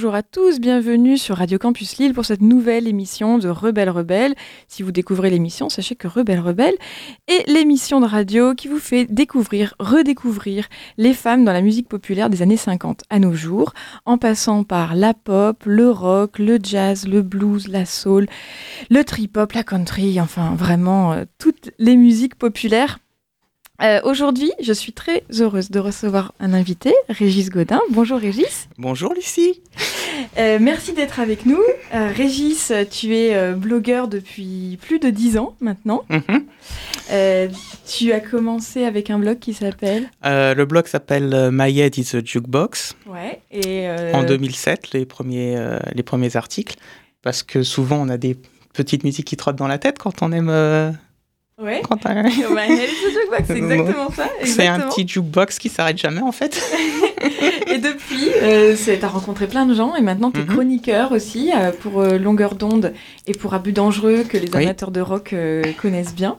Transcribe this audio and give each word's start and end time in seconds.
Bonjour, 0.00 0.14
à 0.14 0.22
tous, 0.22 0.60
bienvenue 0.60 1.18
sur 1.18 1.36
Radio 1.36 1.58
Campus 1.58 1.98
Lille 1.98 2.14
pour 2.14 2.24
cette 2.24 2.40
nouvelle 2.40 2.88
émission 2.88 3.36
de 3.36 3.50
Rebelle 3.50 3.90
Rebelle. 3.90 4.34
Si 4.66 4.82
vous 4.82 4.92
découvrez 4.92 5.28
l'émission, 5.28 5.68
sachez 5.68 5.94
que 5.94 6.08
Rebelle 6.08 6.40
Rebelle 6.40 6.76
est 7.28 7.46
l'émission 7.46 8.00
de 8.00 8.06
radio 8.06 8.54
qui 8.54 8.66
vous 8.66 8.78
fait 8.78 9.04
découvrir, 9.04 9.74
redécouvrir 9.78 10.68
les 10.96 11.12
femmes 11.12 11.44
dans 11.44 11.52
la 11.52 11.60
musique 11.60 11.86
populaire 11.86 12.30
des 12.30 12.40
années 12.40 12.56
50 12.56 13.02
à 13.10 13.18
nos 13.18 13.34
jours, 13.34 13.74
en 14.06 14.16
passant 14.16 14.64
par 14.64 14.94
la 14.94 15.12
pop, 15.12 15.64
le 15.66 15.90
rock, 15.90 16.38
le 16.38 16.58
jazz, 16.62 17.06
le 17.06 17.20
blues, 17.20 17.68
la 17.68 17.84
soul, 17.84 18.26
le 18.88 19.04
trip-hop, 19.04 19.52
la 19.52 19.64
country, 19.64 20.18
enfin 20.18 20.54
vraiment 20.54 21.12
euh, 21.12 21.24
toutes 21.36 21.72
les 21.78 21.98
musiques 21.98 22.36
populaires 22.36 23.00
euh, 23.82 24.00
Aujourd'hui, 24.04 24.52
je 24.60 24.72
suis 24.72 24.92
très 24.92 25.24
heureuse 25.38 25.70
de 25.70 25.78
recevoir 25.78 26.32
un 26.40 26.52
invité, 26.52 26.92
Régis 27.08 27.50
Godin. 27.50 27.80
Bonjour 27.90 28.18
Régis. 28.18 28.68
Bonjour 28.78 29.14
Lucie. 29.14 29.60
Euh, 30.38 30.58
merci 30.60 30.92
d'être 30.92 31.20
avec 31.20 31.46
nous. 31.46 31.60
Euh, 31.94 32.12
Régis, 32.14 32.72
tu 32.90 33.14
es 33.14 33.52
blogueur 33.54 34.08
depuis 34.08 34.78
plus 34.82 34.98
de 34.98 35.10
10 35.10 35.38
ans 35.38 35.56
maintenant. 35.60 36.04
Mhm. 36.10 36.44
Tu 37.86 38.12
as 38.12 38.20
commencé 38.20 38.84
avec 38.84 39.10
un 39.10 39.18
blog 39.18 39.38
qui 39.38 39.54
s'appelle... 39.54 40.10
Le 40.22 40.64
blog 40.64 40.86
s'appelle 40.86 41.50
My 41.52 41.76
Head 41.78 41.98
is 41.98 42.14
a 42.14 42.20
Jukebox. 42.24 42.94
Ouais. 43.06 43.40
Et, 43.50 43.88
En 44.14 44.24
2007, 44.24 44.92
les 44.92 45.06
premiers, 45.06 45.56
les 45.94 46.02
premiers 46.02 46.36
articles. 46.36 46.76
Parce 47.22 47.42
que 47.42 47.62
souvent, 47.62 47.96
on 48.00 48.08
a 48.08 48.16
des 48.16 48.36
petites 48.72 49.04
musiques 49.04 49.26
qui 49.26 49.36
trottent 49.36 49.56
dans 49.56 49.68
la 49.68 49.78
tête 49.78 49.98
quand 49.98 50.22
on 50.22 50.32
aime. 50.32 50.96
Ouais. 51.60 51.82
quand 51.88 51.96
est 52.06 52.86
sur 52.88 53.10
Jukebox, 53.10 53.44
c'est 53.46 53.56
exactement 53.58 54.10
ça. 54.10 54.28
C'est 54.44 54.66
un 54.66 54.80
petit 54.80 55.06
jukebox 55.06 55.58
qui 55.58 55.68
s'arrête 55.68 55.98
jamais 55.98 56.22
en 56.22 56.32
fait. 56.32 56.60
Et 57.70 57.78
depuis, 57.78 58.28
euh, 58.42 58.74
tu 58.98 59.04
as 59.04 59.08
rencontré 59.08 59.46
plein 59.46 59.66
de 59.66 59.74
gens 59.74 59.94
et 59.94 60.00
maintenant 60.00 60.30
tu 60.30 60.40
es 60.40 60.44
Mhm. 60.44 60.48
chroniqueur 60.54 61.12
aussi 61.12 61.52
euh, 61.54 61.70
pour 61.70 62.00
euh, 62.00 62.18
Longueur 62.18 62.54
d'onde 62.54 62.92
et 63.26 63.32
pour 63.32 63.54
Abus 63.54 63.72
dangereux 63.72 64.24
que 64.28 64.36
les 64.38 64.48
Oui. 64.54 64.64
amateurs 64.64 64.90
de 64.90 65.00
rock 65.00 65.32
euh, 65.32 65.62
connaissent 65.80 66.14
bien. 66.14 66.38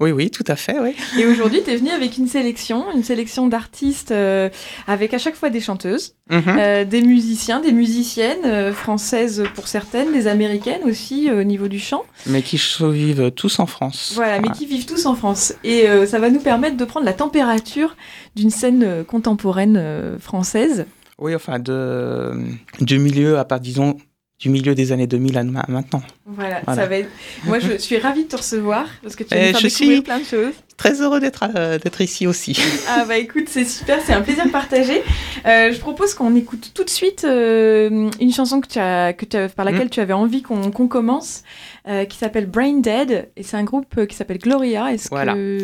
Oui, 0.00 0.12
oui, 0.12 0.30
tout 0.30 0.44
à 0.46 0.54
fait, 0.54 0.78
oui. 0.80 0.94
Et 1.18 1.26
aujourd'hui, 1.26 1.60
tu 1.64 1.70
es 1.72 1.76
venu 1.76 1.90
avec 1.90 2.18
une 2.18 2.28
sélection, 2.28 2.84
une 2.94 3.02
sélection 3.02 3.48
d'artistes 3.48 4.12
euh, 4.12 4.48
avec 4.86 5.12
à 5.12 5.18
chaque 5.18 5.34
fois 5.34 5.50
des 5.50 5.60
chanteuses, 5.60 6.14
Mhm. 6.30 6.42
euh, 6.46 6.84
des 6.84 7.02
musiciens, 7.02 7.58
des 7.60 7.72
musiciennes 7.72 8.44
euh, 8.44 8.72
françaises 8.72 9.42
pour 9.54 9.66
certaines, 9.66 10.12
des 10.12 10.26
américaines 10.28 10.82
aussi 10.84 11.30
au 11.32 11.42
niveau 11.42 11.66
du 11.68 11.80
chant. 11.80 12.04
Mais 12.26 12.42
qui 12.42 12.60
vivent 12.92 13.30
tous 13.32 13.58
en 13.58 13.66
France. 13.66 14.12
Voilà, 14.14 14.38
mais 14.40 14.50
qui 14.50 14.66
vivent 14.66 14.86
tous 14.86 15.06
en 15.06 15.14
France. 15.16 15.54
Et 15.64 15.86
ça 16.06 16.18
va 16.18 16.30
nous 16.30 16.40
permettre 16.40 16.76
de 16.76 16.84
prendre 16.84 17.06
la 17.06 17.12
température 17.12 17.96
d'une 18.36 18.50
scène 18.50 19.04
contemporaine 19.04 20.16
française. 20.20 20.86
Oui, 21.18 21.34
enfin, 21.34 21.58
de, 21.58 22.32
du 22.80 22.98
milieu 23.00 23.38
à 23.38 23.44
part, 23.44 23.58
disons, 23.60 23.96
du 24.38 24.50
milieu 24.50 24.74
des 24.74 24.92
années 24.92 25.06
2000 25.08 25.36
à 25.38 25.42
ma- 25.44 25.64
maintenant. 25.68 26.02
Voilà, 26.26 26.60
Voilà. 26.64 26.82
ça 26.82 26.88
va 26.88 26.96
être... 26.98 27.08
Moi, 27.44 27.58
je 27.58 27.76
suis 27.78 27.98
ravie 27.98 28.24
de 28.24 28.28
te 28.28 28.36
recevoir 28.36 28.86
parce 29.02 29.16
que 29.16 29.24
tu 29.24 29.30
vas 29.34 29.40
Eh, 29.40 29.52
nous 29.52 29.58
faire 29.58 29.62
découvrir 29.62 29.92
suis- 29.96 30.02
plein 30.02 30.18
de 30.20 30.24
choses. 30.24 30.54
Très 30.76 31.00
heureux 31.02 31.18
d'être 31.18 31.44
euh, 31.56 31.76
d'être 31.80 32.00
ici 32.02 32.28
aussi. 32.28 32.56
Ah 32.88 33.04
bah 33.04 33.18
écoute, 33.18 33.46
c'est 33.48 33.64
super, 33.64 33.98
c'est 34.06 34.12
un 34.12 34.20
plaisir 34.22 34.48
partagé. 34.52 35.02
Euh, 35.44 35.72
je 35.72 35.78
propose 35.80 36.14
qu'on 36.14 36.36
écoute 36.36 36.70
tout 36.72 36.84
de 36.84 36.90
suite 36.90 37.24
euh, 37.24 38.08
une 38.20 38.32
chanson 38.32 38.60
que 38.60 38.68
tu 38.68 38.78
as, 38.78 39.12
que 39.12 39.24
tu 39.24 39.36
as- 39.36 39.48
par 39.48 39.64
laquelle 39.64 39.90
tu 39.90 39.98
avais 39.98 40.12
envie 40.12 40.40
qu'on 40.42 40.70
commence, 40.86 41.42
euh, 41.88 42.04
qui 42.04 42.16
s'appelle 42.16 42.46
Brain 42.46 42.78
Dead, 42.78 43.28
et 43.36 43.42
c'est 43.42 43.56
un 43.56 43.64
groupe 43.64 44.06
qui 44.06 44.14
s'appelle 44.14 44.38
Gloria. 44.38 44.92
Est-ce 44.92 45.08
Voilà. 45.08 45.34
que 45.34 45.58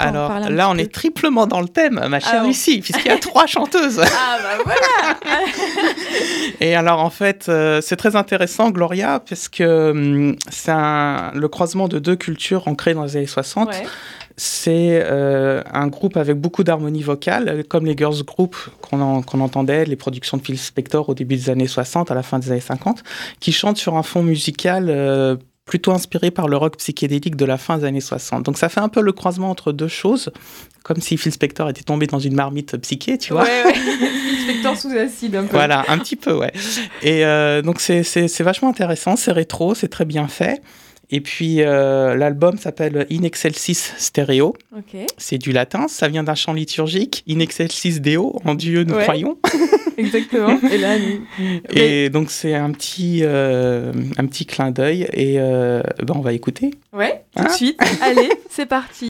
en 0.00 0.08
Alors 0.08 0.50
là, 0.50 0.70
on 0.70 0.76
peu 0.76 0.78
est 0.78 0.92
triplement 0.92 1.46
dans 1.46 1.60
le 1.60 1.68
thème, 1.68 2.00
ma 2.08 2.20
chère 2.20 2.36
Alors. 2.36 2.48
Lucie, 2.48 2.80
puisqu'il 2.80 3.08
y 3.08 3.14
a 3.14 3.18
trois 3.18 3.46
chanteuses. 3.46 4.00
Ah 4.00 4.38
bah 4.42 4.62
voilà 4.64 5.36
Et 6.60 6.74
alors 6.74 7.00
en 7.00 7.10
fait, 7.10 7.46
euh, 7.48 7.80
c'est 7.80 7.96
très 7.96 8.16
intéressant, 8.16 8.70
Gloria, 8.70 9.20
parce 9.20 9.48
que 9.48 9.90
hum, 9.90 10.36
c'est 10.50 10.72
le 10.72 11.46
croisement 11.48 11.88
de 11.88 11.98
deux 11.98 12.16
cultures 12.16 12.68
ancrées 12.68 12.94
dans 12.94 13.04
les 13.04 13.16
années 13.16 13.26
60. 13.26 13.68
Ouais. 13.68 13.82
C'est 14.36 15.02
euh, 15.04 15.62
un 15.70 15.88
groupe 15.88 16.16
avec 16.16 16.38
beaucoup 16.38 16.64
d'harmonie 16.64 17.02
vocale, 17.02 17.62
comme 17.68 17.84
les 17.84 17.94
girls 17.94 18.24
group 18.24 18.56
qu'on 18.80 19.00
entendait, 19.40 19.84
les 19.84 19.96
productions 19.96 20.38
de 20.38 20.42
Phil 20.42 20.58
Spector 20.58 21.10
au 21.10 21.14
début 21.14 21.36
des 21.36 21.50
années 21.50 21.66
60, 21.66 22.10
à 22.10 22.14
la 22.14 22.22
fin 22.22 22.38
des 22.38 22.50
années 22.50 22.60
50, 22.60 23.02
qui 23.38 23.52
chantent 23.52 23.76
sur 23.76 23.96
un 23.96 24.02
fond 24.02 24.22
musical 24.22 24.86
euh, 24.88 25.36
plutôt 25.70 25.92
inspiré 25.92 26.32
par 26.32 26.48
le 26.48 26.56
rock 26.56 26.78
psychédélique 26.78 27.36
de 27.36 27.44
la 27.44 27.56
fin 27.56 27.78
des 27.78 27.84
années 27.84 28.00
60. 28.00 28.42
Donc 28.42 28.58
ça 28.58 28.68
fait 28.68 28.80
un 28.80 28.88
peu 28.88 29.00
le 29.00 29.12
croisement 29.12 29.50
entre 29.50 29.70
deux 29.70 29.86
choses, 29.86 30.32
comme 30.82 31.00
si 31.00 31.16
Phil 31.16 31.30
Spector 31.30 31.68
était 31.70 31.84
tombé 31.84 32.08
dans 32.08 32.18
une 32.18 32.34
marmite 32.34 32.76
psyché, 32.78 33.18
tu 33.18 33.32
vois. 33.34 33.44
Ouais, 33.44 33.62
ouais. 33.66 33.74
Inspecteur 34.40 34.76
sous 34.76 34.90
acide 34.90 35.36
un 35.36 35.44
peu. 35.44 35.52
Voilà, 35.52 35.84
un 35.86 35.98
petit 35.98 36.16
peu, 36.16 36.32
ouais. 36.32 36.50
Et 37.04 37.24
euh, 37.24 37.62
donc, 37.62 37.78
c'est- 37.80 38.02
vachement 38.42 38.68
intéressant, 38.68 39.14
c'est 39.14 39.30
rétro, 39.30 39.76
c'est 39.76 39.86
très 39.86 40.04
bien 40.04 40.26
fait. 40.26 40.60
Et 41.12 41.20
puis, 41.20 41.62
euh, 41.62 42.16
l'album 42.16 42.58
s'appelle 42.58 43.06
In 43.10 43.22
Excelsis 43.22 43.92
Stereo. 43.96 44.56
C'est 45.18 45.38
du 45.38 45.52
latin, 45.52 45.86
ça 45.88 46.08
vient 46.08 46.24
d'un 46.24 46.34
chant 46.34 46.52
liturgique. 46.52 47.22
In 47.28 47.38
Excelsis 47.38 48.00
Deo, 48.00 48.40
en 48.44 48.56
Dieu 48.56 48.82
nous 48.82 48.94
Ouais. 48.96 49.02
croyons. 49.04 49.38
exactement. 50.00 50.58
Et 50.72 50.78
là, 50.78 50.96
nous- 50.98 51.60
Et 51.70 52.08
donc, 52.10 52.30
c'est 52.30 52.54
un 52.54 52.70
petit, 52.72 53.20
euh, 53.22 53.92
un 54.16 54.26
petit 54.26 54.46
clin 54.46 54.70
d'œil. 54.70 55.06
Et 55.12 55.34
euh, 55.38 55.82
ben, 56.02 56.14
on 56.16 56.20
va 56.20 56.32
écouter. 56.32 56.70
Ouais, 56.92 57.22
tout 57.36 57.42
de 57.44 57.48
Hein 57.48 57.52
suite. 57.52 57.78
Allez, 58.02 58.30
c'est 58.48 58.66
parti. 58.66 59.09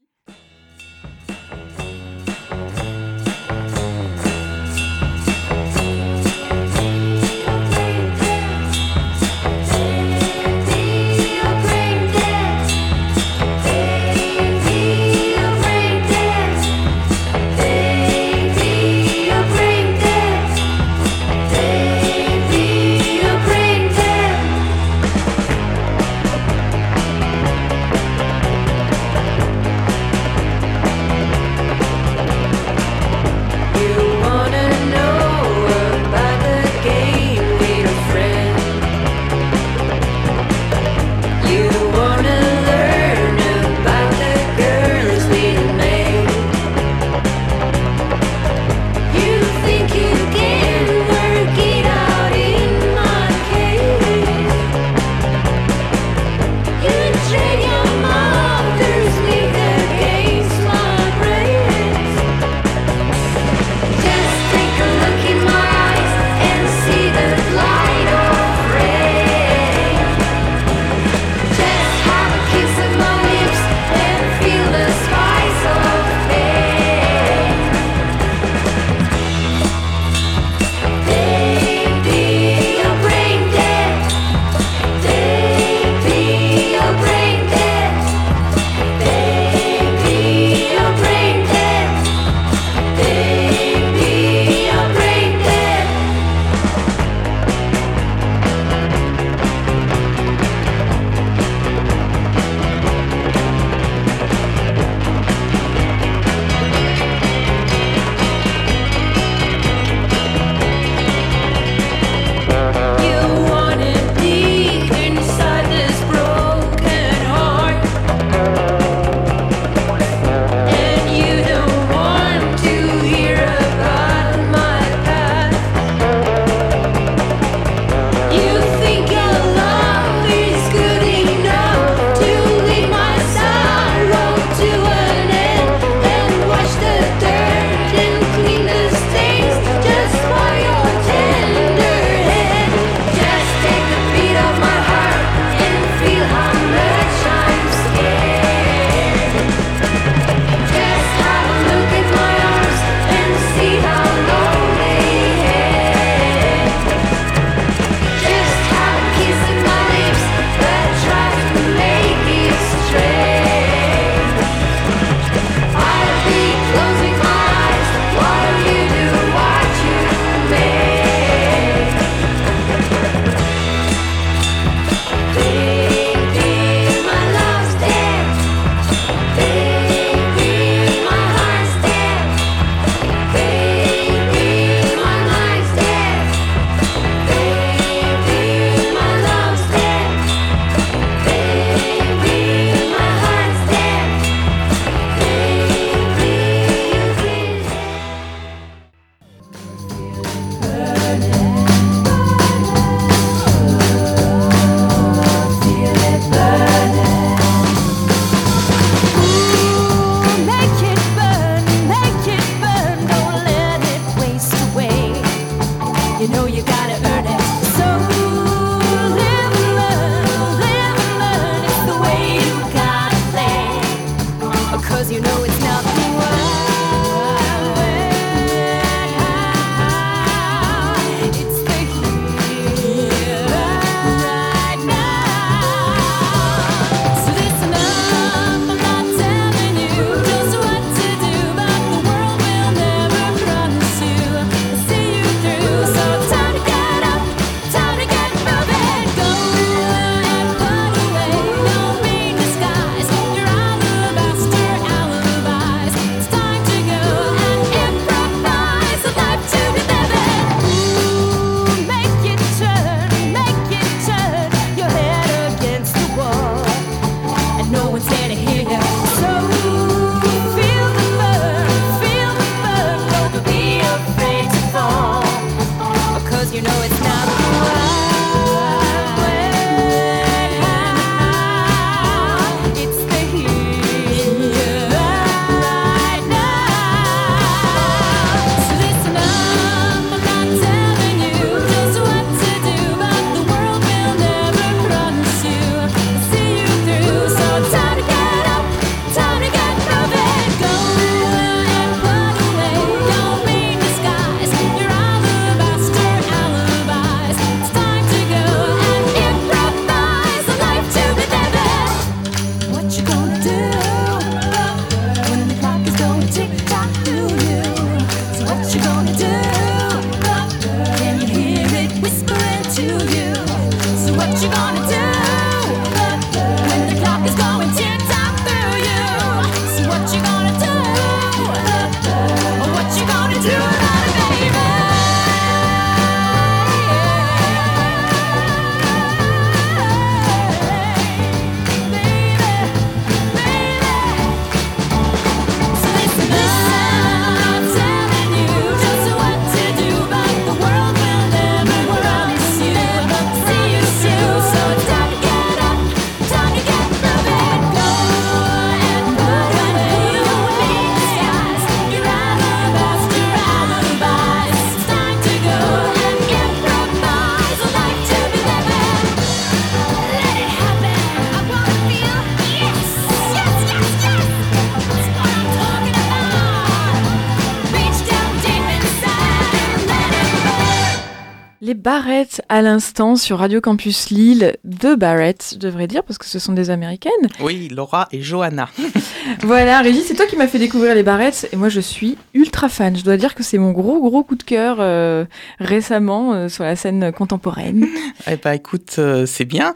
Barrett 382.31 382.40
à 382.50 382.62
l'instant 382.62 383.14
sur 383.14 383.38
Radio 383.38 383.60
Campus 383.60 384.10
Lille, 384.10 384.56
de 384.64 384.96
Barrett, 384.96 385.50
je 385.52 385.58
devrais 385.58 385.86
dire, 385.86 386.02
parce 386.02 386.19
que 386.19 386.26
ce 386.26 386.40
sont 386.40 386.52
des 386.52 386.70
américaines. 386.70 387.12
Oui, 387.40 387.69
Laura 387.69 388.08
et 388.10 388.22
Johanna. 388.22 388.69
voilà, 389.42 389.80
Régis, 389.82 390.04
c'est 390.08 390.14
toi 390.14 390.26
qui 390.26 390.34
m'as 390.34 390.48
fait 390.48 390.58
découvrir 390.58 390.96
les 390.96 391.04
Barretts, 391.04 391.48
et 391.52 391.56
moi 391.56 391.69
je 391.69 391.78
suis 391.78 392.19
ultra 392.34 392.69
fan. 392.69 392.96
Je 392.96 393.04
dois 393.04 393.16
dire 393.16 393.36
que 393.36 393.44
c'est 393.44 393.56
mon 393.56 393.70
gros, 393.70 394.00
gros 394.00 394.24
coup 394.24 394.34
de 394.34 394.42
cœur 394.42 394.78
euh, 394.80 395.26
récemment 395.60 396.34
euh, 396.34 396.48
sur 396.48 396.64
la 396.64 396.74
scène 396.74 397.12
contemporaine. 397.12 397.86
eh 398.26 398.34
bah 398.34 398.56
écoute, 398.56 398.96
euh, 398.98 399.26
c'est 399.26 399.44
bien. 399.44 399.72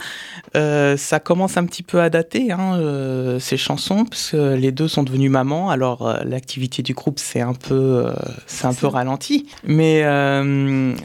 ça 0.52 1.20
commence 1.20 1.56
un 1.56 1.66
petit 1.66 1.84
peu 1.84 2.00
à 2.00 2.10
dater, 2.10 2.50
hein, 2.50 3.38
ces 3.38 3.56
chansons, 3.56 4.04
parce 4.04 4.32
que 4.32 4.54
les 4.56 4.72
deux 4.72 4.88
sont 4.88 5.04
devenus 5.04 5.30
mamans, 5.30 5.70
alors 5.70 6.18
l'activité 6.24 6.82
du 6.82 6.92
groupe 6.92 7.20
c'est 7.20 7.40
un 7.40 7.54
peu, 7.54 8.06
c'est 8.48 8.66
un 8.66 8.74
peu 8.74 8.88
ralenti. 8.88 9.46
Mais 9.62 10.02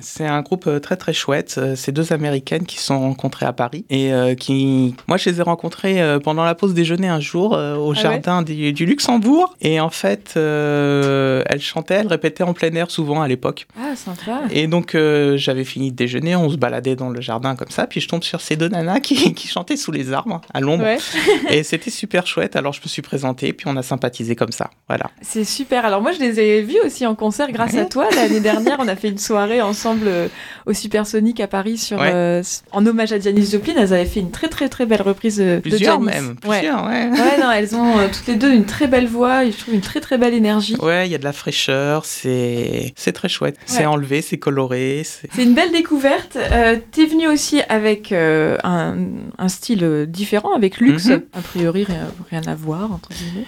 c'est 0.01 0.25
un 0.25 0.41
groupe 0.41 0.67
très 0.81 0.97
très 0.97 1.13
chouette. 1.13 1.59
C'est 1.75 1.92
deux 1.92 2.13
américaines 2.13 2.66
qui 2.66 2.78
se 2.78 2.86
sont 2.86 3.00
rencontrées 3.00 3.46
à 3.46 3.54
Paris 3.54 3.86
et 3.89 4.12
qui, 4.39 4.96
moi 5.08 5.18
je 5.18 5.30
les 5.30 5.39
ai 5.39 5.44
rencontrées 5.44 6.20
pendant 6.24 6.44
la 6.44 6.56
pause 6.56 6.74
déjeuner 6.74 7.08
un 7.08 7.20
jour 7.20 7.51
au 7.51 7.92
ah 7.92 7.94
jardin 7.94 8.42
du, 8.42 8.86
Luxembourg. 8.86 9.56
Et 9.62 9.80
en 9.80 9.89
fait, 9.89 10.34
elles 10.36 11.62
chantaient, 11.62 11.96
elles 11.96 12.08
répétaient 12.08 12.44
en 12.44 12.54
plein 12.54 12.74
air 12.74 12.92
souvent 12.92 13.22
à 13.22 13.28
l'époque. 13.28 13.68
Ah, 13.80 13.96
sympa. 13.96 14.42
Et 14.51 14.68
donc 14.68 14.96
j'avais 15.36 15.63
fini 15.63 15.92
de 15.92 15.96
déjeuner, 15.96 16.36
on 16.36 16.50
se 16.50 16.58
baladait 16.58 16.96
dans 16.96 17.10
le 17.10 17.22
jardin 17.22 17.56
comme 17.56 17.70
ça, 17.70 17.88
puis 17.88 18.01
je 18.01 18.08
tombe 18.08 18.24
sur 18.24 18.42
ces 18.42 18.56
deux 18.56 18.70
nanas 18.70 19.00
qui, 19.00 19.34
qui 19.36 19.48
chantaient 19.48 19.78
sous 19.78 19.92
les 19.92 20.12
arbres 20.13 20.42
à 20.54 20.60
l'ombre. 20.60 20.86
et 21.50 21.63
c'était 21.63 21.92
super 21.92 22.28
chouette. 22.28 22.56
Alors 22.56 22.74
je 22.74 22.82
me 22.82 22.88
suis 22.88 23.01
présentée, 23.01 23.54
puis 23.54 23.68
on 23.68 23.75
a 23.78 23.84
sympathisé 23.84 24.36
comme 24.36 24.51
ça. 24.51 24.70
Voilà. 24.88 25.10
C'est 25.22 25.44
super. 25.44 25.86
Alors 25.86 26.01
moi 26.01 26.12
je 26.12 26.20
les 26.20 26.39
ai 26.39 26.62
vus 26.62 26.80
aussi 26.86 27.06
en 27.06 27.16
concert 27.16 27.51
grâce 27.51 27.75
à 27.75 27.86
toi. 27.86 28.08
L'année 28.16 28.39
dernière, 28.39 28.78
on 28.80 28.88
a 28.88 28.96
fait 28.96 29.10
une 29.10 29.18
soirée 29.18 29.62
ensemble 29.62 30.08
euh, 30.08 30.28
au 30.66 30.74
Supersonic 30.74 31.39
à 31.39 31.48
Paris 31.50 31.77
sur, 31.77 31.98
euh, 32.01 32.41
en 32.72 32.86
hommage 32.86 33.12
à 33.12 33.20
Janis 33.20 33.50
Joplin. 33.51 33.74
Elles 33.77 33.94
avaient 33.94 34.06
fait 34.06 34.20
une 34.20 34.32
très 34.32 34.48
très 34.48 34.70
très 34.70 34.86
belle 34.86 35.01
reprise 35.01 35.38
de 35.38 35.60
Plusieurs 35.60 36.00
même. 36.00 36.36
Plusieurs, 36.36 36.86
ouais. 36.86 37.10
ouais. 37.10 37.38
non, 37.39 37.51
elles 37.51 37.75
ont 37.75 38.00
euh, 38.00 38.08
toutes 38.08 38.27
les 38.27 38.36
deux 38.36 38.53
une 38.53 38.65
très 38.65 38.88
belle 38.88 39.08
voix. 39.08 39.46
Je 39.46 39.58
trouve 39.58 39.74
une 39.74 39.82
très 39.82 40.00
très 40.00 40.18
belle 40.18 40.34
énergie. 40.34 40.75
Ouais, 40.79 41.08
il 41.08 41.12
y 41.12 41.15
a 41.15 41.18
de 41.18 41.24
la 41.24 41.34
fraîcheur. 41.34 42.06
C'est 42.06 42.94
c'est 42.96 43.12
très 43.12 43.29
chouette. 43.29 43.58
C'est 43.65 43.86
enlevé, 43.86 44.22
c'est 44.22 44.38
coloré. 44.38 45.03
C'est 45.03 45.44
une 45.44 45.53
belle 45.53 45.72
découverte. 45.72 46.38
Euh, 46.38 46.77
T'es 46.91 47.06
venu 47.06 47.27
aussi 47.27 47.62
avec 47.68 48.12
un, 48.12 48.98
un, 49.38 49.48
style 49.50 50.06
différent 50.08 50.53
avec 50.56 50.79
Lux. 50.79 51.08
Mhm. 51.08 51.24
A 51.34 51.41
priori, 51.41 51.84
rien, 51.84 52.08
rien, 52.29 52.41
à 52.48 52.56
voir 52.56 52.91
entre 52.91 53.10
guillemets. 53.10 53.46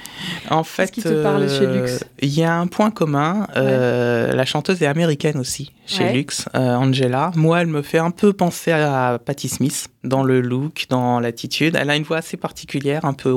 En 0.49 0.63
fait, 0.63 0.87
ce 0.87 0.91
qui 0.91 1.01
te 1.01 1.23
parle 1.23 1.49
chez 1.49 1.65
Lux 1.65 2.03
Il 2.21 2.29
y 2.29 2.43
a 2.43 2.55
un 2.55 2.67
point 2.67 2.91
commun. 2.91 3.47
La 3.55 4.45
chanteuse 4.45 4.81
est 4.81 4.87
américaine 4.87 5.37
aussi 5.37 5.71
chez 5.85 6.11
Lux, 6.13 6.45
Angela. 6.53 7.31
Moi, 7.35 7.61
elle 7.61 7.67
me 7.67 7.81
fait 7.81 7.90
un 7.97 8.11
peu 8.11 8.33
penser 8.33 8.71
à 8.71 9.19
Patti 9.23 9.49
Smith 9.49 9.87
dans 10.03 10.23
le 10.23 10.41
look, 10.41 10.85
dans 10.89 11.19
l'attitude. 11.19 11.77
Elle 11.79 11.89
a 11.89 11.95
une 11.95 12.03
voix 12.03 12.17
assez 12.17 12.37
particulière, 12.37 13.05
un 13.05 13.13
peu, 13.13 13.33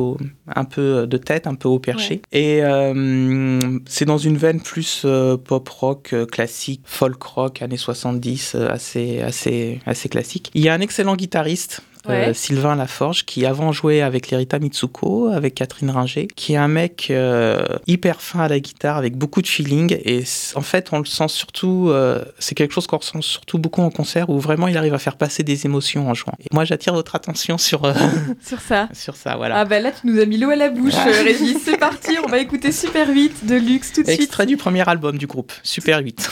un 0.54 0.64
peu 0.64 1.06
de 1.06 1.16
tête, 1.16 1.46
un 1.46 1.54
peu 1.54 1.68
haut 1.68 1.78
perché. 1.78 2.22
Et 2.32 2.62
euh, 2.62 3.78
c'est 3.86 4.04
dans 4.04 4.18
une 4.18 4.36
veine 4.36 4.60
plus 4.60 5.02
euh, 5.04 5.36
pop 5.36 5.68
rock 5.68 6.10
euh, 6.12 6.26
classique, 6.26 6.82
folk 6.84 7.22
rock 7.22 7.62
années 7.62 7.76
70, 7.76 8.54
assez, 8.54 9.20
assez, 9.20 9.80
assez 9.86 10.08
classique. 10.08 10.50
Il 10.54 10.62
y 10.62 10.68
a 10.68 10.74
un 10.74 10.80
excellent 10.80 11.16
guitariste 11.16 11.82
euh, 12.08 12.34
Sylvain 12.34 12.76
Laforge, 12.76 13.24
qui 13.24 13.46
avant 13.46 13.72
jouait 13.72 14.00
avec 14.00 14.30
l'Erita 14.30 14.58
Mitsuko, 14.58 15.28
avec 15.28 15.54
Catherine 15.54 15.90
Ringer, 15.90 16.28
qui 16.34 16.54
est 16.54 16.56
un 16.56 16.68
mec 16.68 17.08
euh, 17.10 17.64
hyper 17.86 18.20
fin 18.20 18.40
à 18.40 18.48
la 18.48 18.60
guitare, 18.60 18.96
avec 18.96 19.16
beaucoup 19.16 19.42
de 19.42 19.46
feeling. 19.46 19.96
Et 20.04 20.24
en 20.54 20.60
fait, 20.60 20.88
on 20.92 20.98
le 20.98 21.04
sent 21.04 21.28
surtout, 21.28 21.88
euh, 21.88 22.24
c'est 22.38 22.54
quelque 22.54 22.72
chose 22.72 22.86
qu'on 22.86 22.98
ressent 22.98 23.20
surtout 23.22 23.58
beaucoup 23.58 23.82
en 23.82 23.90
concert, 23.90 24.30
où 24.30 24.38
vraiment 24.38 24.68
il 24.68 24.76
arrive 24.76 24.94
à 24.94 24.98
faire 24.98 25.16
passer 25.16 25.42
des 25.42 25.66
émotions 25.66 26.08
en 26.08 26.14
jouant. 26.14 26.34
Et 26.40 26.46
moi, 26.52 26.64
j'attire 26.64 26.94
votre 26.94 27.14
attention 27.14 27.58
sur, 27.58 27.82
sur 28.44 28.60
ça. 28.60 28.88
Sur 28.94 29.16
ça, 29.16 29.36
voilà. 29.36 29.58
Ah 29.58 29.64
ben 29.64 29.82
là, 29.82 29.90
tu 29.92 30.06
nous 30.06 30.20
as 30.20 30.24
mis 30.24 30.38
l'eau 30.38 30.50
à 30.50 30.56
la 30.56 30.70
bouche, 30.70 30.94
Régis. 30.94 31.58
C'est 31.64 31.76
parti, 31.76 32.16
on 32.24 32.28
va 32.28 32.38
écouter 32.38 32.72
Super 32.72 33.08
8 33.08 33.46
de 33.46 33.56
Luxe 33.56 33.92
tout 33.92 34.02
de 34.02 34.06
suite. 34.06 34.20
Extrait 34.20 34.46
du 34.46 34.56
premier 34.56 34.88
album 34.88 35.18
du 35.18 35.26
groupe, 35.26 35.52
Super 35.62 35.98
8. 35.98 36.30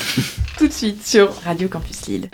tout 0.59 0.69
de 0.69 0.73
suite 0.73 1.07
sur 1.07 1.35
Radio 1.43 1.69
Campus 1.69 2.07
Lille. 2.07 2.31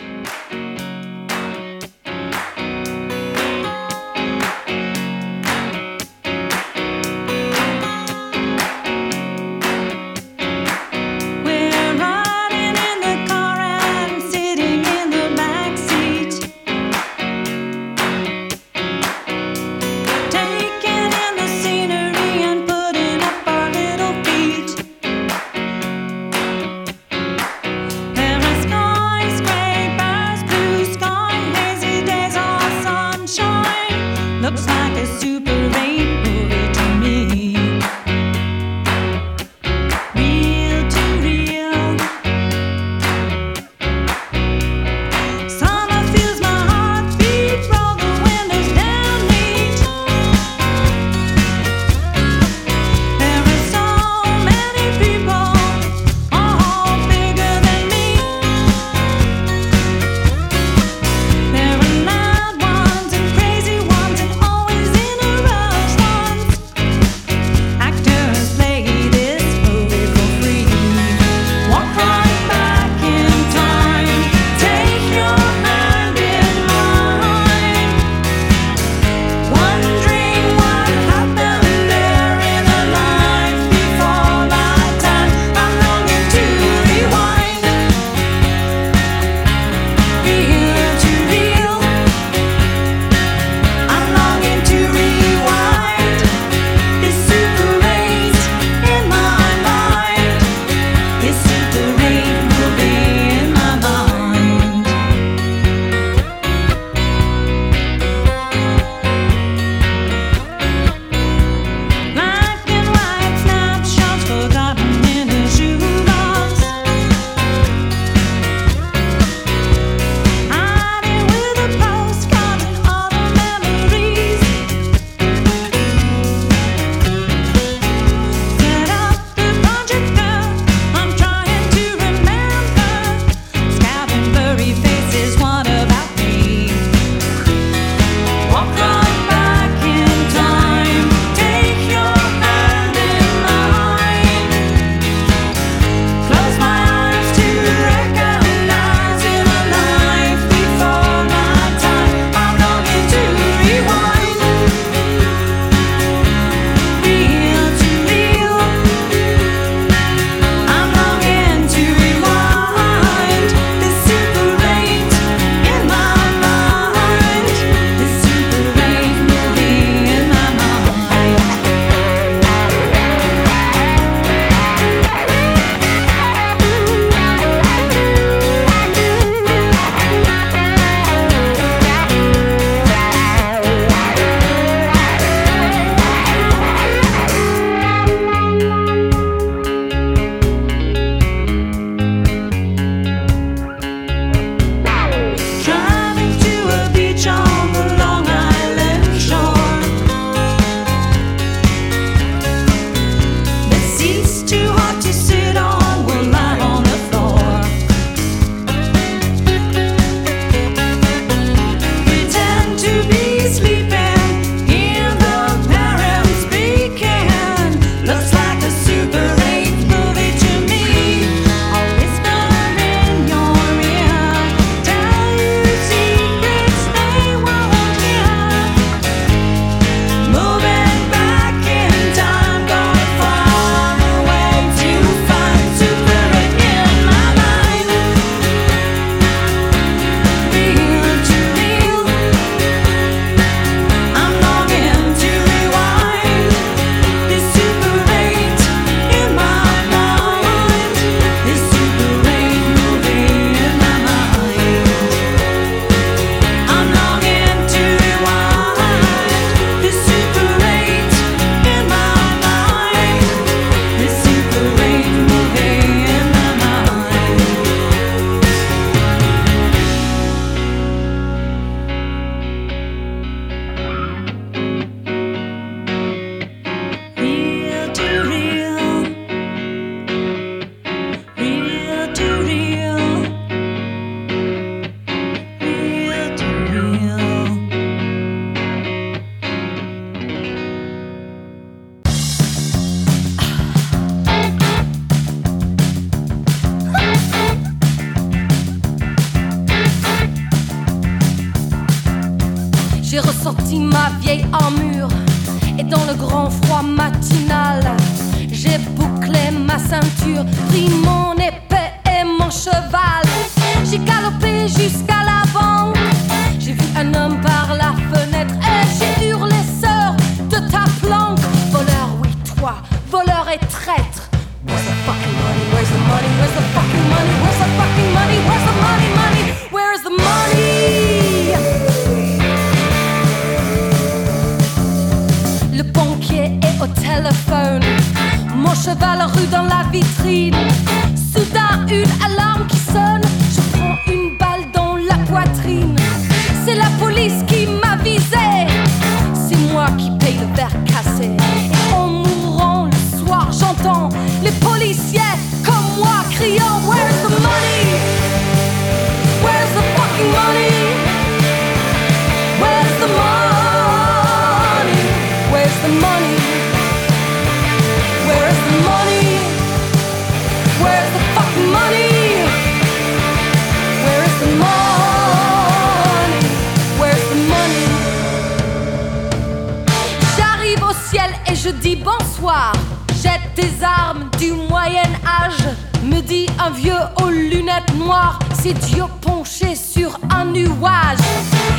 Lunettes 387.69 387.95
noires. 387.95 388.39
C'est 388.61 388.73
Dieu 388.73 389.03
penché 389.21 389.75
sur 389.75 390.19
un 390.33 390.45
nuage. 390.45 391.17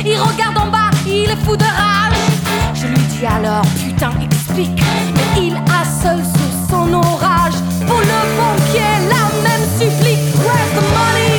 Il 0.05 0.19
regarde 0.19 0.57
en 0.57 0.67
bas, 0.67 0.91
il 1.05 1.29
est 1.29 1.45
fou 1.45 1.55
de 1.55 1.63
rage. 1.63 2.17
Je 2.73 2.87
lui 2.87 2.97
dis 2.97 3.25
alors, 3.25 3.65
putain, 3.83 4.11
explique. 4.21 4.81
Mais 5.15 5.41
il 5.47 5.55
a 5.55 5.85
seul 5.85 6.23
sous 6.23 6.69
son 6.69 6.93
orage. 6.93 7.55
Pour 7.87 7.99
le 7.99 8.21
banquier, 8.37 8.93
la 9.09 9.49
même 9.49 9.67
supplique. 9.77 10.35
Where's 10.37 10.71
the 10.73 10.81
money? 10.81 11.30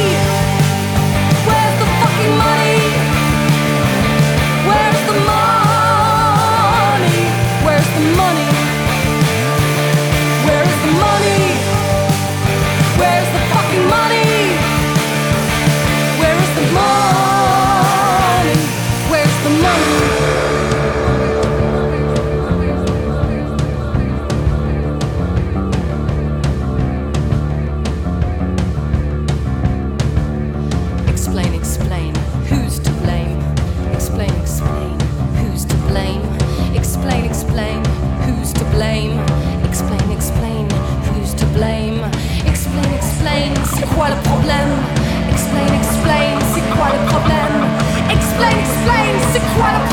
wanna 49.59 49.92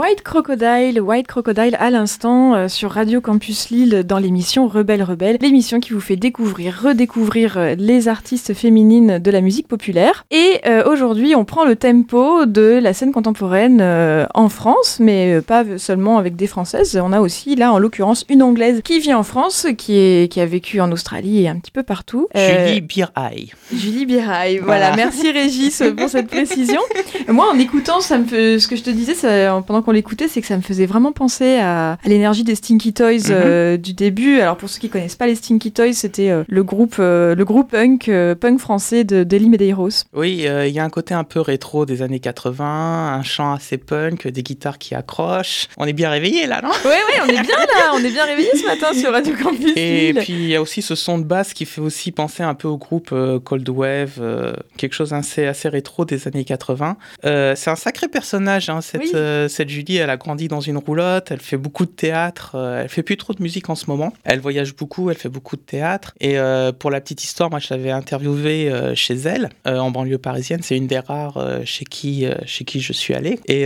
White 0.00 0.22
Crocodile, 0.22 0.98
White 0.98 1.26
Crocodile 1.26 1.76
à 1.78 1.90
l'instant 1.90 2.54
euh, 2.54 2.68
sur 2.68 2.90
Radio 2.90 3.20
Campus 3.20 3.68
Lille 3.68 4.02
dans 4.02 4.16
l'émission 4.16 4.66
Rebelle 4.66 5.02
Rebelle, 5.02 5.36
l'émission 5.42 5.78
qui 5.78 5.92
vous 5.92 6.00
fait 6.00 6.16
découvrir, 6.16 6.80
redécouvrir 6.82 7.58
euh, 7.58 7.74
les 7.76 8.08
artistes 8.08 8.54
féminines 8.54 9.18
de 9.18 9.30
la 9.30 9.42
musique 9.42 9.68
populaire. 9.68 10.24
Et 10.30 10.62
euh, 10.64 10.90
aujourd'hui, 10.90 11.34
on 11.34 11.44
prend 11.44 11.66
le 11.66 11.76
tempo 11.76 12.46
de 12.46 12.80
la 12.82 12.94
scène 12.94 13.12
contemporaine 13.12 13.80
euh, 13.82 14.24
en 14.32 14.48
France, 14.48 14.96
mais 15.00 15.42
pas 15.42 15.64
seulement 15.76 16.16
avec 16.16 16.34
des 16.34 16.46
Françaises. 16.46 16.98
On 17.04 17.12
a 17.12 17.20
aussi 17.20 17.54
là, 17.54 17.70
en 17.70 17.78
l'occurrence, 17.78 18.24
une 18.30 18.42
Anglaise 18.42 18.80
qui 18.82 19.00
vit 19.00 19.12
en 19.12 19.22
France, 19.22 19.66
qui, 19.76 19.98
est, 19.98 20.32
qui 20.32 20.40
a 20.40 20.46
vécu 20.46 20.80
en 20.80 20.90
Australie 20.92 21.42
et 21.42 21.48
un 21.50 21.58
petit 21.58 21.72
peu 21.72 21.82
partout. 21.82 22.26
Julie 22.34 22.80
Biraille. 22.80 23.52
Julie 23.70 24.06
Biraille, 24.06 24.60
voilà. 24.64 24.92
Voilà. 24.92 24.96
Merci 24.96 25.30
Régis 25.30 25.82
pour 25.94 26.08
cette 26.08 26.28
précision. 26.28 26.80
Moi, 27.28 27.46
en 27.52 27.58
écoutant, 27.58 28.00
ça 28.00 28.16
me 28.16 28.24
fait... 28.24 28.58
ce 28.58 28.66
que 28.66 28.76
je 28.76 28.82
te 28.82 28.88
disais 28.88 29.12
ça, 29.12 29.62
pendant 29.66 29.82
qu'on 29.82 29.89
l'écoutait, 29.92 30.28
c'est 30.28 30.40
que 30.40 30.46
ça 30.46 30.56
me 30.56 30.62
faisait 30.62 30.86
vraiment 30.86 31.12
penser 31.12 31.58
à, 31.58 31.92
à 31.92 32.08
l'énergie 32.08 32.44
des 32.44 32.54
Stinky 32.54 32.92
Toys 32.92 33.30
euh, 33.30 33.76
du 33.76 33.92
début. 33.92 34.40
Alors 34.40 34.56
pour 34.56 34.68
ceux 34.68 34.78
qui 34.80 34.88
connaissent 34.88 35.16
pas 35.16 35.26
les 35.26 35.34
Stinky 35.34 35.72
Toys, 35.72 35.92
c'était 35.92 36.30
euh, 36.30 36.44
le 36.48 36.64
groupe 36.64 36.96
euh, 36.98 37.34
le 37.34 37.44
groupe 37.44 37.70
punk 37.70 38.10
punk 38.40 38.58
français 38.58 39.04
de 39.04 39.24
Deli 39.24 39.48
Medeiros. 39.48 40.04
Oui, 40.12 40.46
il 40.46 40.72
y 40.72 40.78
a 40.78 40.84
un 40.84 40.90
côté 40.90 41.14
un 41.14 41.24
peu 41.24 41.40
rétro 41.40 41.86
des 41.86 42.02
années 42.02 42.20
80, 42.20 43.14
un 43.14 43.22
chant 43.22 43.52
assez 43.54 43.78
punk, 43.78 44.26
des 44.28 44.42
guitares 44.42 44.78
qui 44.78 44.94
accrochent. 44.94 45.68
On 45.76 45.86
est 45.86 45.92
bien 45.92 46.10
réveillés 46.10 46.46
là, 46.46 46.60
non? 46.62 46.70
Ouais 46.84 46.90
ouais, 46.90 47.20
on 47.22 47.28
est 47.28 47.42
bien 47.42 47.56
là, 47.56 47.92
on 47.94 47.98
est 48.04 48.10
bien 48.10 48.24
réveillés 48.24 48.56
ce 48.56 48.66
matin 48.66 48.92
sur 48.92 49.12
Radio 49.12 49.34
Campus. 49.40 49.72
Et 49.76 50.14
puis 50.18 50.32
il 50.32 50.48
y 50.48 50.56
a 50.56 50.62
aussi 50.62 50.82
ce 50.82 50.94
son 50.94 51.18
de 51.18 51.24
basse 51.24 51.54
qui 51.54 51.64
fait 51.64 51.80
aussi 51.80 52.12
penser 52.12 52.42
un 52.42 52.54
peu 52.54 52.68
au 52.68 52.78
groupe 52.78 53.14
Cold 53.44 53.68
Wave, 53.68 54.54
quelque 54.76 54.94
chose 54.94 55.12
assez, 55.12 55.46
assez 55.46 55.68
rétro 55.68 56.04
des 56.04 56.26
années 56.26 56.44
80. 56.44 56.96
Euh, 57.24 57.54
c'est 57.56 57.70
un 57.70 57.76
sacré 57.76 58.08
personnage, 58.08 58.68
hein, 58.68 58.80
cette, 58.80 59.02
Oui. 59.02 59.48
cette 59.48 59.68
Julie. 59.80 59.96
Elle 59.96 60.10
a 60.10 60.16
grandi 60.16 60.48
dans 60.48 60.60
une 60.60 60.76
roulotte, 60.78 61.30
elle 61.30 61.40
fait 61.40 61.56
beaucoup 61.56 61.84
de 61.86 61.90
théâtre, 61.90 62.52
euh, 62.54 62.82
elle 62.82 62.88
fait 62.88 63.02
plus 63.02 63.16
trop 63.16 63.32
de 63.32 63.42
musique 63.42 63.68
en 63.70 63.74
ce 63.74 63.86
moment. 63.88 64.12
Elle 64.24 64.40
voyage 64.40 64.74
beaucoup, 64.74 65.10
elle 65.10 65.16
fait 65.16 65.28
beaucoup 65.28 65.56
de 65.56 65.62
théâtre. 65.62 66.14
Et 66.20 66.38
euh, 66.38 66.72
pour 66.72 66.90
la 66.90 67.00
petite 67.00 67.22
histoire, 67.24 67.50
moi 67.50 67.58
je 67.58 67.68
l'avais 67.70 67.90
interviewée 67.90 68.70
euh, 68.70 68.94
chez 68.94 69.14
elle, 69.14 69.50
euh, 69.66 69.78
en 69.78 69.90
banlieue 69.90 70.18
parisienne. 70.18 70.60
C'est 70.62 70.76
une 70.76 70.86
des 70.86 70.98
rares 70.98 71.38
chez, 71.64 71.84
qui, 71.84 72.26
chez 72.46 72.64
qui 72.64 72.80
je 72.80 72.92
suis 72.92 73.14
allé. 73.14 73.38
Et 73.46 73.64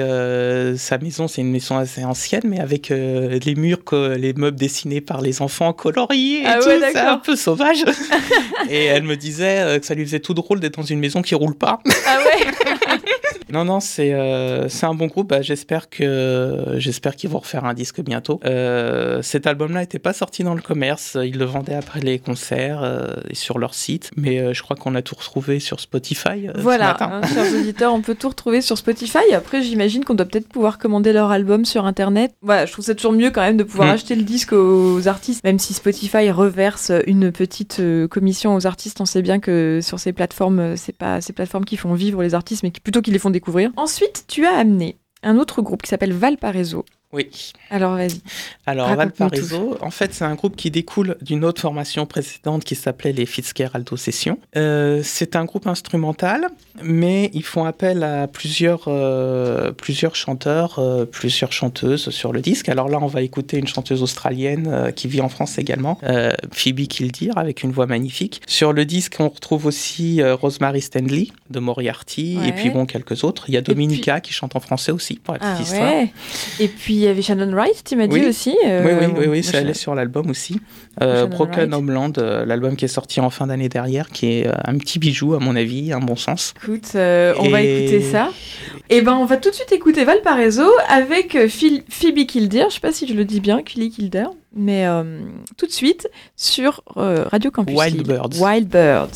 sa 0.79 0.99
maison, 0.99 1.29
c'est 1.29 1.41
une 1.41 1.51
maison 1.51 1.77
assez 1.77 2.05
ancienne, 2.05 2.43
mais 2.45 2.61
avec 2.61 2.89
les 2.89 3.55
murs, 3.57 3.85
que, 3.85 4.15
les 4.17 4.33
meubles 4.33 4.57
dessinés 4.57 5.01
par 5.01 5.21
les 5.21 5.43
enfants 5.43 5.73
coloriés 5.73 6.43
et 6.43 6.47
Ah 6.47 6.59
tout. 6.61 6.69
ouais, 6.69 6.81
c'est 6.93 6.99
un 6.99 7.19
peu 7.19 7.37
sauvage. 7.37 7.85
et 8.71 8.85
elle 8.85 9.03
me 9.03 9.17
disait 9.17 9.79
que 9.81 9.87
ça 9.87 9.95
lui 9.95 10.05
faisait 10.05 10.21
tout 10.21 10.35
drôle 10.35 10.61
d'être 10.61 10.77
dans 10.77 10.83
une 10.85 11.01
maison 11.01 11.23
qui 11.23 11.35
roule 11.35 11.57
pas. 11.57 11.81
Ah 12.07 12.19
ouais. 12.19 12.53
Non, 13.55 13.65
non, 13.65 13.79
c'est 13.79 14.13
euh, 14.13 14.69
un 14.83 14.95
bon 14.95 15.07
groupe. 15.07 15.29
Bah, 15.29 15.41
j'espère 15.41 15.89
que 15.89 16.04
j'espère 16.79 17.17
qu'ils 17.17 17.31
vont 17.31 17.39
refaire 17.39 17.65
un 17.65 17.75
disque 17.75 18.01
bientôt. 18.03 18.41
Euh, 18.45 19.23
cet 19.23 19.47
album-là 19.47 19.81
n'était 19.81 19.99
pas 19.99 20.13
sorti 20.13 20.43
dans 20.45 20.55
le 20.55 20.63
commerce. 20.63 21.17
Ils 21.23 21.39
le 21.39 21.45
vendaient 21.45 21.75
après 21.75 22.01
les 22.01 22.19
concerts 22.19 22.83
euh, 22.83 23.07
et 23.31 23.35
sur 23.35 23.59
leur 23.59 23.75
site. 23.75 24.11
Mais 24.17 24.39
euh, 24.41 24.53
je 24.55 24.63
crois 24.63 24.77
qu'on 24.77 24.95
a 24.95 25.03
tout 25.03 25.15
retrouvé 25.17 25.61
sur 25.61 25.81
Spotify. 25.81 26.49
ce 26.55 26.61
Voilà, 26.61 26.89
matin. 26.89 27.21
hein, 27.23 27.27
chers 27.27 27.53
auditeurs, 27.61 27.93
on 27.95 28.01
peut 28.01 28.15
tout 28.15 28.29
retrouver 28.29 28.61
sur 28.61 28.79
Spotify. 28.79 29.33
Après, 29.35 29.63
j'imagine 29.63 30.05
qu'on 30.05 30.15
doit 30.15 30.27
peut-être 30.27 30.49
pouvoir 30.49 30.79
commander 30.79 31.13
leur 31.13 31.31
album 31.31 31.65
sur 31.65 31.85
Internet. 31.87 32.33
Voilà, 32.43 32.67
je 32.67 32.73
trouve 32.73 32.85
ça 32.85 32.95
toujours 32.95 33.13
mieux 33.13 33.31
quand 33.31 33.43
même 33.43 33.57
de 33.57 33.65
pouvoir 33.65 33.89
Mm. 33.89 33.93
acheter 33.93 34.15
le 34.15 34.23
disque 34.23 34.53
aux 34.53 35.07
artistes, 35.09 35.45
même 35.45 35.59
si 35.59 35.75
Spotify 35.75 36.31
reverse 36.31 36.91
une 37.07 37.31
petite 37.33 37.83
commission 38.11 38.55
aux 38.55 38.67
artistes. 38.67 39.01
On 39.01 39.05
sait 39.07 39.23
bien 39.23 39.41
que 39.41 39.81
sur 39.83 39.99
ces 39.99 40.13
plateformes, 40.13 40.77
c'est 40.77 40.97
pas 40.97 41.21
ces 41.21 41.33
plateformes 41.33 41.65
qui 41.65 41.77
font 41.77 41.95
vivre 41.95 42.23
les 42.23 42.35
artistes, 42.35 42.63
mais 42.63 42.71
qui, 42.71 42.81
plutôt 42.81 43.03
qui 43.03 43.11
les 43.11 43.19
font 43.19 43.31
découvrir. 43.31 43.71
Ensuite, 43.77 44.25
tu 44.29 44.47
as 44.47 44.55
amené 44.57 44.97
un 45.25 45.39
autre 45.39 45.63
groupe 45.63 45.83
qui 45.83 45.89
s'appelle 45.89 46.13
Valparaiso. 46.13 46.85
Oui. 47.15 47.53
Alors 47.71 47.95
vas-y. 47.95 48.21
Alors, 48.67 48.95
Valparaiso, 48.95 49.77
en 49.81 49.91
fait, 49.91 50.13
c'est 50.15 50.25
un 50.25 50.35
groupe 50.35 50.57
qui 50.57 50.71
découle 50.71 51.17
d'une 51.23 51.45
autre 51.45 51.61
formation 51.61 52.07
précédente 52.07 52.65
qui 52.65 52.75
s'appelait 52.75 53.13
les 53.13 53.27
Fitzgeraldo 53.27 53.97
Sessions. 53.97 54.39
Euh, 54.57 55.01
c'est 55.05 55.37
un 55.37 55.45
groupe 55.45 55.67
instrumental, 55.67 56.49
mais 56.83 57.31
ils 57.35 57.43
font 57.45 57.65
appel 57.65 58.03
à 58.03 58.27
plusieurs, 58.27 58.85
euh, 58.89 59.71
plusieurs 59.73 60.17
chanteurs, 60.17 60.79
euh, 60.79 61.05
plusieurs 61.05 61.53
chanteuses 61.53 62.11
sur 62.11 62.33
le 62.33 62.41
disque. 62.41 62.69
Alors 62.69 62.89
là, 62.89 62.99
on 63.01 63.07
va 63.07 63.23
écouter 63.23 63.59
une 63.59 63.67
chanteuse 63.69 64.03
australienne 64.03 64.93
qui 64.97 65.09
vit 65.09 65.21
en 65.21 65.29
France 65.29 65.59
également, 65.59 65.99
Phoebe 66.53 66.87
Kildare, 66.89 67.39
avec 67.39 67.63
une 67.63 67.71
voix 67.73 67.87
magnifique. 67.87 68.43
Sur 68.47 68.73
le 68.73 68.85
disque, 68.85 69.17
on 69.21 69.29
retrouve 69.29 69.67
aussi 69.67 70.23
Rosemary 70.23 70.81
Stanley 70.81 71.29
de 71.51 71.61
Moriarty, 71.61 72.39
Ouais. 72.41 72.49
et 72.49 72.53
puis 72.53 72.71
bon, 72.71 72.87
quelques 72.87 73.23
autres. 73.25 73.45
Il 73.49 73.55
y 73.55 73.57
a 73.57 73.61
Dominica 73.61 74.21
qui 74.21 74.33
chante 74.33 74.57
en 74.57 74.61
français 74.61 74.91
aussi, 74.93 75.15
pour 75.17 75.35
la 75.35 75.41
petite 75.41 75.55
Ah 75.59 75.63
histoire. 75.63 75.93
ouais. 75.95 76.13
Et 76.61 76.69
puis 76.69 77.04
y 77.05 77.09
avait 77.09 77.23
Shannon 77.23 77.51
Wright, 77.53 77.83
tu 77.85 77.97
m'as 77.97 78.07
dit 78.07 78.21
Oui. 78.21 78.27
aussi. 78.27 78.51
Oui, 78.51 78.69
euh, 78.69 78.99
oui, 79.01 79.07
oui, 79.07 79.13
oui, 79.21 79.27
moi, 79.27 79.43
ça 79.43 79.59
allait 79.59 79.75
sur 79.75 79.95
l'album 79.95 80.31
aussi. 80.31 80.61
Euh, 81.03 81.27
Broken. 81.27 81.73
Homeland, 81.75 82.13
euh, 82.19 82.45
l'album 82.45 82.77
qui 82.77 82.85
est 82.85 82.89
sorti 82.89 83.21
en 83.21 83.31
fin 83.31 83.47
d'année 83.47 83.69
dernière, 83.69 84.11
qui 84.11 84.27
est 84.41 84.47
euh, 84.47 84.53
un 84.65 84.77
petit 84.79 84.99
bijou 84.99 85.35
à 85.35 85.39
mon 85.41 85.57
avis, 85.57 85.93
un 85.93 86.01
bon 86.01 86.17
sens. 86.17 86.55
Écoute, 86.63 86.93
euh, 86.95 87.35
on 87.39 87.49
va 87.49 87.63
écouter 87.63 88.01
ça. 88.03 88.31
Et 88.91 89.01
ben, 89.03 89.15
on 89.15 89.25
va 89.25 89.37
tout 89.37 89.51
de 89.51 89.55
suite 89.55 89.73
écouter 89.73 90.05
Valparaiso 90.05 90.69
avec 90.89 91.35
euh, 91.35 91.49
Phil- 91.49 91.83
Phoebe 91.89 92.27
Kildare. 92.27 92.69
Je 92.71 92.75
sais 92.75 92.81
pas 92.81 92.93
si 92.93 93.07
je 93.09 93.15
le 93.15 93.25
dis 93.25 93.41
bien, 93.41 93.61
Philly 93.67 93.91
Kildare, 93.91 94.31
mais 94.55 94.87
euh, 94.87 95.21
tout 95.57 95.67
de 95.67 95.73
suite 95.73 96.09
sur 96.37 96.83
euh, 96.97 97.25
Radio 97.31 97.51
Campus. 97.51 97.77
Wild. 97.77 98.07
Birds. 98.07 98.41
Wild 98.41 98.69
Birds. 98.69 99.11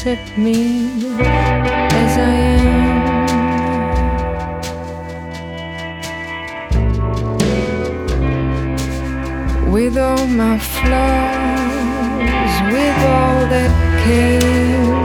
Accept 0.00 0.38
me 0.38 0.86
as 1.12 2.16
I 2.16 2.30
am? 2.56 2.80
With 9.70 9.98
all 9.98 10.26
my 10.26 10.58
flaws, 10.58 11.52
with 12.72 12.98
all 13.14 13.46
that 13.52 13.72
came 14.06 14.99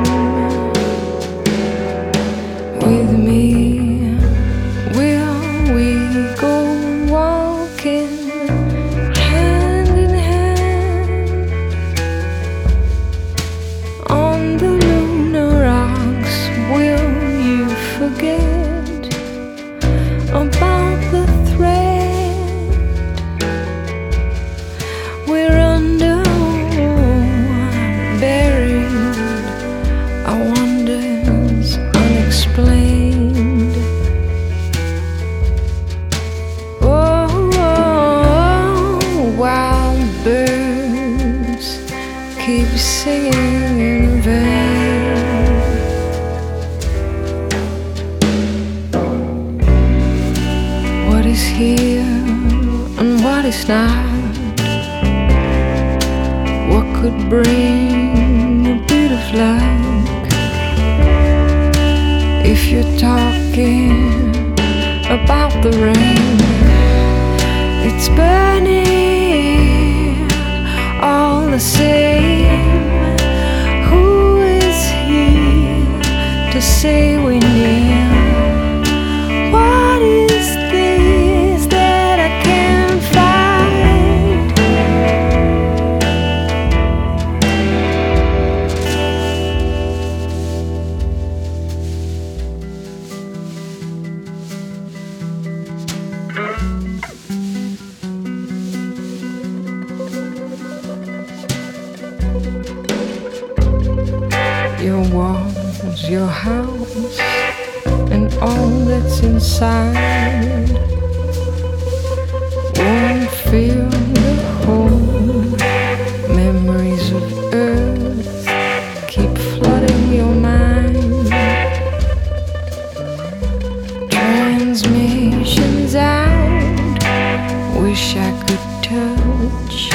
Wish 127.95 128.17
I 128.17 128.31
could 128.45 128.65
touch 128.83 129.89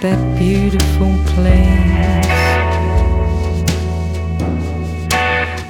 that 0.00 0.18
beautiful 0.38 1.12
place. 1.34 2.40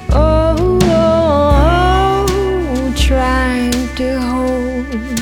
Oh, 0.09 0.79
oh, 0.83 2.25
oh, 2.29 2.93
trying 2.95 3.73
to 3.99 4.07
hold 4.21 5.17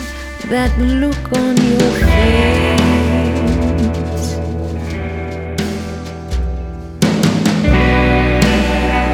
that 0.51 0.71
look 0.77 1.23
on 1.41 1.57
your 1.57 1.91
face. 2.05 2.77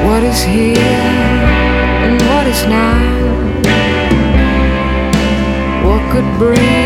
What 0.04 0.22
is 0.24 0.42
here 0.42 0.76
and 2.04 2.20
what 2.20 2.46
is 2.46 2.62
now? 2.66 3.00
What 5.86 6.02
could 6.12 6.28
bring 6.38 6.79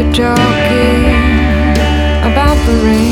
you're 0.00 0.12
talking 0.12 1.04
about 2.24 2.56
the 2.66 2.72
rain, 2.82 3.09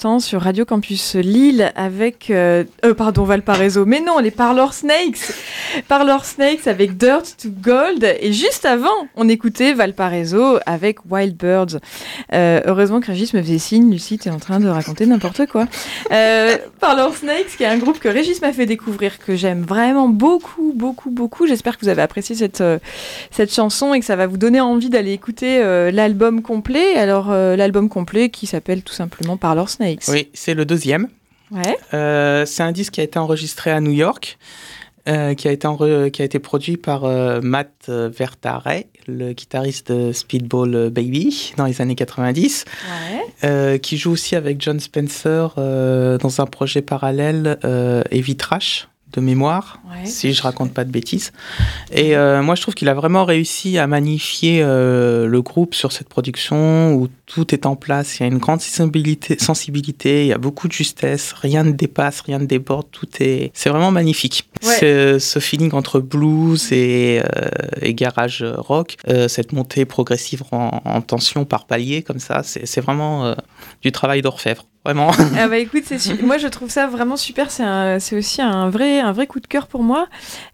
Sur 0.00 0.40
Radio 0.40 0.64
Campus 0.64 1.14
Lille 1.14 1.72
avec 1.76 2.30
euh, 2.30 2.64
euh, 2.86 2.94
pardon 2.94 3.24
Valparaiso. 3.24 3.84
Mais 3.84 4.00
non 4.00 4.18
les 4.18 4.30
Parlor 4.30 4.72
Snakes. 4.72 5.30
Parlor 5.88 6.24
Snakes 6.24 6.66
avec 6.66 6.96
Dirt 6.96 7.36
to 7.42 7.50
Gold. 7.50 8.16
Et 8.20 8.32
juste 8.32 8.64
avant 8.64 8.88
on 9.14 9.28
écoutait 9.28 9.74
Valparaiso 9.74 10.58
avec 10.64 11.00
Wild 11.10 11.36
Birds. 11.36 11.80
Euh, 12.32 12.62
heureusement 12.64 13.00
que 13.00 13.08
Régis 13.08 13.34
me 13.34 13.42
faisait 13.42 13.58
signe 13.58 13.90
Lucie 13.90 14.16
t'es 14.16 14.30
en 14.30 14.38
train 14.38 14.58
de 14.58 14.68
raconter 14.68 15.04
n'importe 15.04 15.44
quoi. 15.46 15.66
Parlor 16.08 17.14
Snakes 17.14 17.58
qui 17.58 17.64
est 17.64 17.66
un 17.66 17.76
groupe 17.76 17.98
que 17.98 18.08
Régis 18.08 18.40
m'a 18.40 18.54
fait 18.54 18.64
découvrir 18.64 19.18
que 19.18 19.36
j'aime 19.36 19.64
vraiment 19.64 20.08
beaucoup 20.08 20.72
beaucoup 20.74 21.10
beaucoup. 21.10 21.46
J'espère 21.46 21.76
que 21.76 21.84
vous 21.84 21.90
avez 21.90 22.02
apprécié 22.02 22.34
cette 22.34 22.64
cette 23.30 23.52
chanson 23.52 23.92
et 23.92 24.00
que 24.00 24.06
ça 24.06 24.16
va 24.16 24.26
vous 24.26 24.38
donner 24.38 24.62
envie 24.62 24.88
d'aller 24.88 25.12
écouter 25.12 25.62
l'album 25.92 26.40
complet. 26.40 26.94
Alors 26.96 27.30
l'album 27.30 27.90
complet 27.90 28.30
qui 28.30 28.46
s'appelle 28.46 28.80
tout 28.80 28.94
simplement 28.94 29.36
Parlor 29.36 29.68
Snakes 29.68 29.89
Oui, 30.08 30.28
c'est 30.34 30.54
le 30.54 30.64
deuxième. 30.64 31.08
ouais. 31.50 31.76
Euh, 31.94 32.46
c'est 32.46 32.62
un 32.62 32.72
disque 32.72 32.94
qui 32.94 33.00
a 33.00 33.04
été 33.04 33.18
enregistré 33.18 33.70
à 33.70 33.80
New 33.80 33.90
York, 33.92 34.38
euh, 35.08 35.34
qui, 35.34 35.48
a 35.48 35.52
été 35.52 35.66
enre- 35.66 36.10
qui 36.10 36.20
a 36.22 36.24
été 36.24 36.38
produit 36.38 36.76
par 36.76 37.04
euh, 37.04 37.40
Matt 37.42 37.88
Vertare, 37.88 38.68
le 39.08 39.32
guitariste 39.32 39.90
de 39.90 40.12
Speedball 40.12 40.90
Baby 40.90 41.52
dans 41.56 41.64
les 41.64 41.80
années 41.80 41.94
90, 41.96 42.64
ouais. 42.68 43.48
euh, 43.48 43.78
qui 43.78 43.96
joue 43.96 44.12
aussi 44.12 44.36
avec 44.36 44.60
John 44.60 44.78
Spencer 44.78 45.54
dans 45.56 46.40
un 46.40 46.46
projet 46.46 46.82
parallèle, 46.82 47.58
Heavy 48.10 48.36
Trash, 48.36 48.88
de 49.12 49.20
mémoire, 49.20 49.80
Ouais. 49.90 50.06
si 50.06 50.32
je 50.32 50.42
raconte 50.42 50.72
pas 50.72 50.84
de 50.84 50.90
bêtises. 50.90 51.32
Et 51.92 52.16
euh, 52.16 52.42
moi, 52.42 52.54
je 52.54 52.62
trouve 52.62 52.74
qu'il 52.74 52.88
a 52.88 52.94
vraiment 52.94 53.24
réussi 53.24 53.76
à 53.78 53.86
magnifier 53.86 54.60
euh, 54.62 55.26
le 55.26 55.42
groupe 55.42 55.74
sur 55.74 55.90
cette 55.92 56.08
production 56.08 56.94
où 56.94 57.08
tout 57.26 57.54
est 57.54 57.66
en 57.66 57.76
place. 57.76 58.18
Il 58.18 58.22
y 58.22 58.24
a 58.24 58.28
une 58.28 58.38
grande 58.38 58.60
sensibilité, 58.60 59.36
sensibilité 59.38 60.22
il 60.22 60.28
y 60.28 60.32
a 60.32 60.38
beaucoup 60.38 60.68
de 60.68 60.72
justesse, 60.72 61.32
rien 61.32 61.64
ne 61.64 61.72
dépasse, 61.72 62.20
rien 62.20 62.38
ne 62.38 62.46
déborde, 62.46 62.86
tout 62.90 63.08
est. 63.20 63.50
C'est 63.54 63.70
vraiment 63.70 63.90
magnifique. 63.90 64.48
Ouais. 64.62 65.18
Ce 65.18 65.38
feeling 65.40 65.72
entre 65.74 66.00
blues 66.00 66.72
et, 66.72 67.20
euh, 67.36 67.48
et 67.82 67.94
garage 67.94 68.44
rock, 68.44 68.96
cette 69.28 69.52
montée 69.52 69.84
progressive 69.84 70.42
en, 70.52 70.80
en 70.84 71.00
tension 71.00 71.44
par 71.44 71.66
palier 71.66 72.02
comme 72.02 72.18
ça, 72.20 72.42
c'est 72.44 72.80
vraiment 72.80 73.34
du 73.82 73.92
travail 73.92 74.22
d'orfèvre. 74.22 74.64
Vraiment. 74.90 75.12
Ah 75.38 75.46
bah 75.46 75.58
écoute, 75.58 75.84
moi 76.22 76.36
je 76.38 76.48
trouve 76.48 76.68
ça 76.68 76.88
vraiment 76.88 77.16
super. 77.16 77.48
C'est 77.50 78.16
aussi 78.16 78.42
un 78.42 78.68
vrai, 78.70 78.98
un 78.98 79.12
vrai 79.12 79.28
coup 79.28 79.38
de 79.38 79.46
cœur 79.46 79.68
pour 79.68 79.84
moi. 79.84 80.08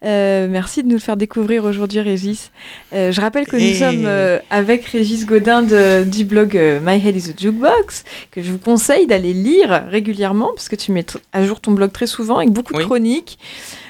Euh, 0.05 0.46
merci 0.51 0.83
de 0.83 0.88
nous 0.88 0.94
le 0.94 1.01
faire 1.01 1.16
découvrir 1.16 1.64
aujourd'hui, 1.64 2.01
Régis. 2.01 2.51
Euh, 2.92 3.12
je 3.12 3.20
rappelle 3.22 3.46
que 3.46 3.57
nous 3.57 3.79
sommes 3.79 4.05
euh, 4.05 4.38
avec 4.51 4.85
Régis 4.85 5.25
Godin 5.25 5.62
de- 5.62 6.05
du 6.05 6.27
blog 6.27 6.55
My 6.85 6.96
Head 7.03 7.16
is 7.16 7.31
a 7.31 7.33
Jukebox, 7.40 8.04
que 8.31 8.42
je 8.42 8.52
vous 8.52 8.58
conseille 8.58 9.06
d'aller 9.06 9.33
lire 9.33 9.85
régulièrement 9.90 10.50
parce 10.54 10.69
que 10.69 10.77
tu 10.77 10.92
mets 10.92 11.06
à 11.33 11.42
jour 11.44 11.61
ton 11.61 11.73
blog 11.73 11.90
très 11.92 12.06
souvent 12.06 12.37
avec 12.37 12.50
beaucoup 12.50 12.75
de 12.75 12.79
chroniques, 12.85 13.38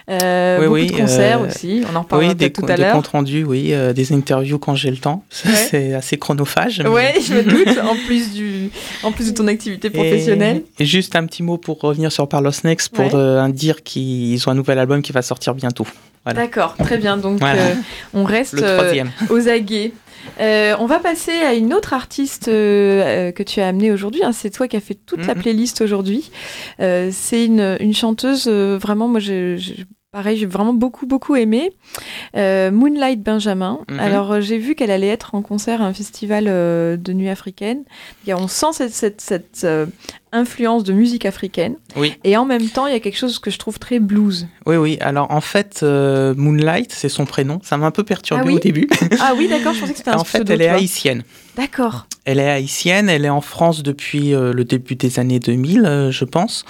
euh, 0.09 0.59
Oui, 0.61 0.65
beaucoup 0.67 0.75
oui, 0.75 0.87
de 0.87 0.93
concerts 0.93 1.41
euh, 1.43 1.47
aussi. 1.49 1.83
On 1.93 1.97
en 1.97 2.03
reparlera 2.03 2.31
Oui, 2.31 2.35
des, 2.37 2.53
tout 2.53 2.65
à 2.69 2.75
des 2.77 2.83
l'heure. 2.83 2.93
comptes 2.93 3.09
rendus, 3.09 3.45
oui, 3.45 3.73
euh, 3.73 3.93
des 3.93 4.13
interviews 4.13 4.59
quand 4.59 4.75
j'ai 4.75 4.91
le 4.91 4.97
temps. 4.99 5.25
Ouais. 5.45 5.53
C'est 5.53 5.95
assez 5.95 6.17
chronophage. 6.17 6.81
mais- 6.83 6.89
Ouais, 6.89 7.15
je 7.27 7.35
me 7.35 7.43
doute. 7.43 7.79
En 7.83 7.97
plus 8.07 8.33
du, 8.33 8.71
en 9.03 9.13
plus 9.13 9.29
de 9.31 9.35
ton 9.37 9.47
activité 9.49 9.91
professionnelle. 9.91 10.63
Et, 10.79 10.85
juste 10.85 11.17
un 11.17 11.27
petit 11.27 11.43
mot 11.43 11.59
pour 11.59 11.81
revenir 11.81 12.11
sur 12.13 12.29
Parlos 12.29 12.51
Next 12.65 12.89
pour 12.91 13.05
Ouais. 13.05 13.11
euh, 13.15 13.49
dire 13.49 13.83
qu'ils 13.83 14.43
ont 14.49 14.53
un 14.53 14.55
nouvel 14.55 14.79
album 14.79 15.03
qui 15.03 15.13
va 15.13 15.23
sortir 15.23 15.55
bientôt. 15.55 15.87
Voilà. 16.25 16.41
D'accord, 16.41 16.75
très 16.77 16.99
bien. 16.99 17.17
Donc 17.17 17.39
Voilà. 17.39 17.63
on 18.15 18.25
reste 18.25 18.63
aux 19.31 19.49
aguets. 19.49 19.93
Euh, 20.41 20.75
on 20.81 20.87
va 20.87 20.99
passer 20.99 21.31
à 21.31 21.55
une 21.55 21.73
autre 21.73 21.93
artiste 21.95 22.49
euh, 22.49 23.31
que 23.31 23.45
tu 23.45 23.61
as 23.61 23.69
amenée 23.69 23.93
aujourd'hui. 23.93 24.25
hein. 24.25 24.33
C'est 24.33 24.51
toi 24.51 24.67
qui 24.67 24.77
as 24.77 24.81
fait 24.81 24.99
toute 25.07 25.25
la 25.25 25.35
Mhm. 25.37 25.43
playlist 25.43 25.81
aujourd'hui. 25.83 26.33
Euh, 26.81 27.11
c'est 27.13 27.45
une, 27.45 27.77
une 27.79 27.95
chanteuse, 27.95 28.49
vraiment, 28.49 29.07
moi, 29.07 29.21
je- 29.21 29.57
pareil, 30.13 30.39
j'ai 30.39 30.47
vraiment 30.47 30.73
beaucoup, 30.73 31.07
beaucoup 31.07 31.37
aimé. 31.37 31.73
Euh, 32.37 32.71
Moonlight 32.71 33.23
Benjamin. 33.23 33.81
Mhm. 33.91 33.99
Alors, 34.01 34.33
euh, 34.33 34.41
j'ai 34.41 34.59
vu 34.59 34.75
qu'elle 34.75 34.91
allait 34.91 35.09
être 35.09 35.35
en 35.35 35.43
concert 35.43 35.83
à 35.83 35.85
un 35.87 35.93
festival 35.93 36.47
euh, 36.49 36.97
de 36.97 37.13
nuit 37.13 37.29
africaine. 37.29 37.85
A- 38.29 38.37
on 38.37 38.49
sent 38.49 38.73
cette, 38.73 38.93
cette, 38.93 39.21
cette, 39.21 39.63
euh, 39.65 39.87
influence 40.33 40.85
de 40.85 40.93
musique 40.93 41.25
africaine. 41.25 41.77
Oui. 41.97 42.15
Et 42.25 42.37
en 42.37 42.45
même 42.45 42.69
temps, 42.69 42.87
il 42.87 42.93
y 42.93 42.97
a 42.97 43.01
quelque 43.01 43.17
chose 43.17 43.39
que 43.39 43.51
je 43.51 43.59
trouve 43.59 43.79
très 43.79 43.99
blues. 44.01 44.49
Oui, 44.67 44.77
oui. 44.77 44.99
Alors 45.01 45.31
en 45.31 45.41
fait, 45.41 45.83
Moonlight, 45.83 46.93
c'est 46.93 47.09
son 47.09 47.25
prénom. 47.25 47.59
Ça 47.63 47.77
m'a 47.79 47.87
un 47.87 47.91
peu 47.91 48.03
perturbé 48.05 48.43
Ah 48.45 48.47
oui 48.47 48.55
au 48.55 48.59
début. 48.59 48.89
Ah 49.21 49.33
oui, 49.37 49.49
d'accord, 49.49 49.73
je 49.73 49.81
pensais 49.81 49.93
que 49.93 49.99
c'était 49.99 50.11
un 50.11 50.19
en 50.19 50.25
fait, 50.25 50.49
elle 50.51 50.61
est 50.61 50.69
haïtienne. 50.69 51.23
D'accord. 51.57 52.07
Elle 52.27 52.39
est 52.41 52.51
haïtienne, 52.51 53.09
elle 53.09 53.25
est 53.25 53.31
en 53.31 53.41
France 53.41 53.83
depuis 53.83 54.31
le 54.33 54.63
début 54.65 54.95
des 54.97 55.19
années 55.19 55.39
2000, 55.39 55.87
euh, 55.87 56.11
je 56.11 56.25
pense. 56.27 56.65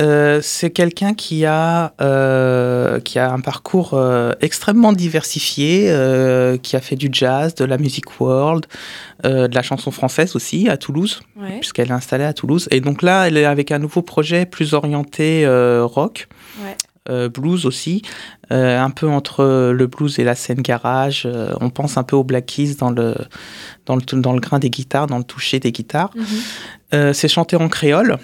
Euh, 0.00 0.40
c'est 0.42 0.70
quelqu'un 0.70 1.14
qui 1.14 1.44
a 1.44 1.92
euh, 2.00 2.98
qui 3.00 3.18
a 3.18 3.30
un 3.32 3.40
parcours 3.40 3.90
euh, 3.94 4.32
extrêmement 4.40 4.92
diversifié, 4.92 5.86
euh, 5.90 6.56
qui 6.56 6.74
a 6.76 6.80
fait 6.80 6.96
du 6.96 7.08
jazz, 7.12 7.54
de 7.54 7.64
la 7.64 7.78
music 7.78 8.20
world, 8.20 8.66
euh, 9.24 9.46
de 9.48 9.54
la 9.54 9.62
chanson 9.62 9.90
française 9.92 10.34
aussi 10.34 10.68
à 10.68 10.76
Toulouse, 10.76 11.20
Ouais. 11.40 11.58
puisqu'elle 11.60 11.88
est 11.88 11.92
installée 11.92 12.24
à 12.24 12.32
Toulouse. 12.32 12.68
Et 12.72 12.80
donc 12.80 13.02
là, 13.02 13.26
elle 13.28 13.36
est 13.36 13.44
avec 13.44 13.70
un 13.70 13.78
nouveau 13.78 14.02
projet 14.02 14.46
plus 14.46 14.74
orienté 14.74 15.44
euh, 15.46 15.84
rock. 15.84 16.26
Ouais. 16.64 16.76
euh, 17.10 17.28
blues 17.28 17.66
aussi, 17.66 18.00
euh, 18.50 18.80
un 18.80 18.88
peu 18.88 19.06
entre 19.08 19.44
le 19.72 19.86
blues 19.86 20.18
et 20.18 20.24
la 20.24 20.34
scène 20.34 20.62
garage. 20.62 21.24
Euh, 21.26 21.52
on 21.60 21.68
pense 21.68 21.98
un 21.98 22.02
peu 22.02 22.16
aux 22.16 22.24
Black 22.24 22.46
Keys 22.46 22.76
dans 22.76 22.90
le, 22.90 23.14
dans, 23.84 23.96
le, 23.96 24.02
dans 24.20 24.32
le 24.32 24.40
grain 24.40 24.58
des 24.58 24.70
guitares, 24.70 25.06
dans 25.06 25.18
le 25.18 25.24
toucher 25.24 25.60
des 25.60 25.70
guitares. 25.70 26.10
Euh, 26.94 27.12
c'est 27.12 27.28
chanté 27.28 27.56
en 27.56 27.68
créole, 27.68 28.16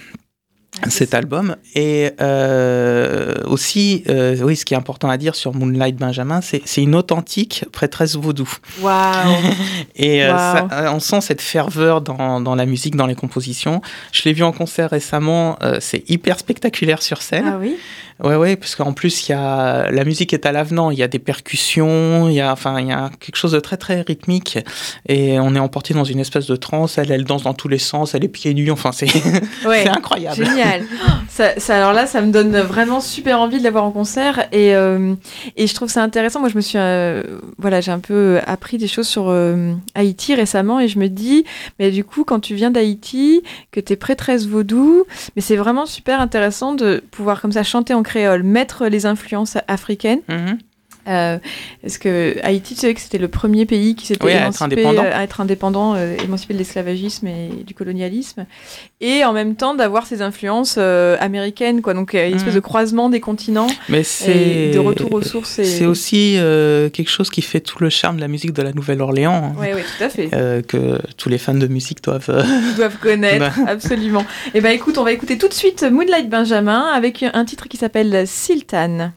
cet 0.88 1.14
album. 1.14 1.56
Et 1.74 2.10
euh, 2.20 3.34
aussi, 3.46 4.04
euh, 4.08 4.36
oui, 4.42 4.56
ce 4.56 4.64
qui 4.64 4.74
est 4.74 4.76
important 4.76 5.10
à 5.10 5.16
dire 5.16 5.34
sur 5.34 5.54
Moonlight 5.54 5.96
Benjamin, 5.96 6.40
c'est 6.40 6.62
c'est 6.64 6.82
une 6.82 6.94
authentique 6.94 7.64
prêtresse 7.72 8.16
vaudou. 8.16 8.48
Waouh. 8.80 9.36
Et 9.96 10.24
euh, 10.24 10.30
ça, 10.30 10.68
euh, 10.72 10.90
on 10.92 11.00
sent 11.00 11.20
cette 11.20 11.42
ferveur 11.42 12.00
dans, 12.00 12.40
dans 12.40 12.54
la 12.54 12.66
musique, 12.66 12.96
dans 12.96 13.06
les 13.06 13.14
compositions. 13.14 13.82
Je 14.12 14.22
l'ai 14.24 14.32
vu 14.32 14.42
en 14.42 14.52
concert 14.52 14.90
récemment, 14.90 15.58
euh, 15.62 15.78
c'est 15.80 16.08
hyper 16.08 16.38
spectaculaire 16.38 17.02
sur 17.02 17.22
scène. 17.22 17.52
Ah 17.54 17.58
oui? 17.60 17.76
Ouais, 18.22 18.36
ouais, 18.36 18.56
parce 18.56 18.74
qu'en 18.76 18.92
plus, 18.92 19.28
il 19.28 19.32
y 19.32 19.34
a 19.34 19.90
la 19.90 20.04
musique 20.04 20.32
est 20.32 20.46
à 20.46 20.52
l'avenant. 20.52 20.90
Il 20.90 20.98
y 20.98 21.02
a 21.02 21.08
des 21.08 21.18
percussions, 21.18 22.28
il 22.28 22.34
y 22.34 22.40
a, 22.40 22.52
enfin, 22.52 22.80
il 22.80 22.88
y 22.88 22.92
a 22.92 23.10
quelque 23.20 23.36
chose 23.36 23.52
de 23.52 23.60
très 23.60 23.76
très 23.76 24.02
rythmique, 24.02 24.58
et 25.08 25.38
on 25.40 25.54
est 25.54 25.58
emporté 25.58 25.94
dans 25.94 26.04
une 26.04 26.18
espèce 26.20 26.46
de 26.46 26.56
transe. 26.56 26.98
Elle, 26.98 27.10
elle 27.10 27.24
danse 27.24 27.42
dans 27.44 27.54
tous 27.54 27.68
les 27.68 27.78
sens, 27.78 28.14
elle 28.14 28.24
est 28.24 28.28
pieds 28.28 28.54
nus. 28.54 28.70
Enfin, 28.70 28.92
c'est 28.92 29.06
Ouais. 29.66 29.82
c'est 29.84 29.88
incroyable. 29.88 30.36
Génial. 30.44 30.82
Ça, 31.28 31.58
ça- 31.58 31.76
alors 31.76 31.92
là, 31.92 32.06
ça 32.06 32.20
me 32.20 32.30
donne 32.32 32.56
vraiment 32.60 33.00
super 33.00 33.40
envie 33.40 33.58
de 33.58 33.64
la 33.64 33.70
voir 33.70 33.84
en 33.84 33.90
concert 33.90 34.46
et, 34.52 34.74
euh, 34.74 35.14
et 35.56 35.66
je 35.66 35.74
trouve 35.74 35.88
ça 35.88 36.02
intéressant. 36.02 36.40
Moi, 36.40 36.48
je 36.48 36.56
me 36.56 36.60
suis, 36.60 36.78
euh, 36.78 37.22
voilà, 37.58 37.80
j'ai 37.80 37.90
un 37.92 37.98
peu 38.00 38.38
appris 38.46 38.78
des 38.78 38.88
choses 38.88 39.08
sur 39.08 39.28
euh, 39.28 39.72
Haïti 39.94 40.34
récemment 40.34 40.80
et 40.80 40.88
je 40.88 40.98
me 40.98 41.08
dis, 41.08 41.44
mais 41.78 41.90
du 41.90 42.04
coup, 42.04 42.24
quand 42.24 42.40
tu 42.40 42.54
viens 42.54 42.70
d'Haïti, 42.70 43.42
que 43.70 43.80
tu 43.80 43.92
es 43.92 43.96
prêtresse 43.96 44.46
vaudou, 44.46 45.04
mais 45.36 45.42
c'est 45.42 45.56
vraiment 45.56 45.86
super 45.86 46.20
intéressant 46.20 46.74
de 46.74 47.02
pouvoir 47.10 47.40
comme 47.40 47.52
ça 47.52 47.62
chanter 47.62 47.94
en 47.94 48.02
créole, 48.11 48.42
mettre 48.42 48.88
les 48.88 49.06
influences 49.06 49.56
africaines. 49.68 50.22
Mhm. 50.28 50.58
Euh, 51.09 51.38
Est-ce 51.84 51.98
que 51.98 52.36
Haïti, 52.42 52.74
tu 52.74 52.80
sais 52.80 52.94
que 52.94 53.01
c'était 53.01 53.18
le 53.18 53.28
premier 53.28 53.66
pays 53.66 53.94
qui 53.94 54.07
s'était 54.07 54.24
Oui, 54.24 54.32
à 54.32 54.34
être 54.34 54.42
émancipé, 54.62 54.64
indépendant. 54.64 55.03
à 55.03 55.22
être 55.22 55.40
indépendant, 55.40 55.94
euh, 55.96 56.16
émancipé 56.22 56.55
de 56.55 56.59
l'esclavagisme 56.59 57.26
et 57.26 57.48
du 57.66 57.74
colonialisme, 57.74 58.46
et 59.01 59.24
en 59.24 59.32
même 59.32 59.57
temps 59.57 59.74
d'avoir 59.74 60.07
ces 60.07 60.20
influences 60.22 60.76
euh, 60.78 61.16
américaines, 61.20 61.80
quoi. 61.82 61.94
Donc 61.94 62.12
une 62.14 62.20
espèce 62.20 62.48
Mhm. 62.48 62.55
de 62.55 62.61
croisement 62.61 63.09
des 63.09 63.20
continents 63.20 63.66
Mais 63.88 64.01
et 64.01 64.05
c'est 64.05 64.70
de 64.72 64.78
retour 64.78 65.12
aux 65.14 65.22
sources. 65.22 65.59
Et... 65.59 65.64
C'est 65.64 65.86
aussi 65.86 66.34
euh, 66.36 66.90
quelque 66.90 67.11
chose 67.11 67.30
qui 67.30 67.42
fait 67.42 67.61
tout 67.61 67.82
le 67.82 67.88
charme 67.90 68.16
de 68.16 68.20
la 68.20 68.28
musique 68.28 68.53
de 68.53 68.62
la 68.62 68.72
Nouvelle-Orléans. 68.72 69.53
hein, 69.53 69.57
Oui, 69.59 69.68
oui, 69.74 69.82
tout 69.98 70.05
à 70.05 70.09
fait. 70.09 70.28
que 70.66 70.98
tous 71.16 71.28
les 71.28 71.38
fans 71.38 71.55
de 71.55 71.66
musique 71.66 72.03
doivent. 72.05 72.44
connaître, 73.01 73.57
Bah. 73.64 73.70
absolument. 73.70 74.24
Et 74.55 74.61
ben 74.61 74.70
écoute, 74.70 74.98
on 74.98 75.05
va 75.05 75.12
écouter 75.12 75.38
tout 75.38 75.48
de 75.48 75.55
suite 75.55 75.82
Moonlight 75.82 76.28
Benjamin 76.28 76.82
avec 76.94 77.22
un 77.32 77.44
titre 77.44 77.68
qui 77.68 77.76
s'appelle 77.78 78.26
Sultan. 78.26 79.12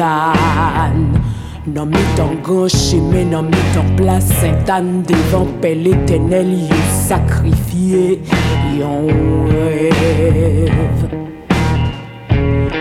Sultan 0.00 1.20
Nan 1.66 1.90
mi 1.90 2.02
tan 2.16 2.32
gan 2.42 2.68
cheme, 2.68 3.24
nan 3.30 3.44
mi 3.44 3.62
tan 3.74 3.96
plas 3.96 4.24
Saint-Anne 4.40 5.02
Devan 5.04 5.46
pe 5.60 5.74
l'éternel, 5.74 6.50
yo 6.70 6.78
sakrifye 7.06 8.18
yon 8.78 9.06
rev 9.52 11.04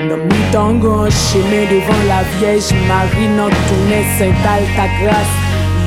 Nan 0.07 0.19
mi 0.29 0.39
tan 0.53 0.79
gan 0.79 1.11
cheme, 1.11 1.61
la 2.07 2.21
Vierge 2.39 2.73
Marie. 2.87 3.27
Nan 3.35 3.51
tourne 3.67 3.99
Saint-Al 4.17 4.63
ta 4.77 4.87
grâce, 5.01 5.35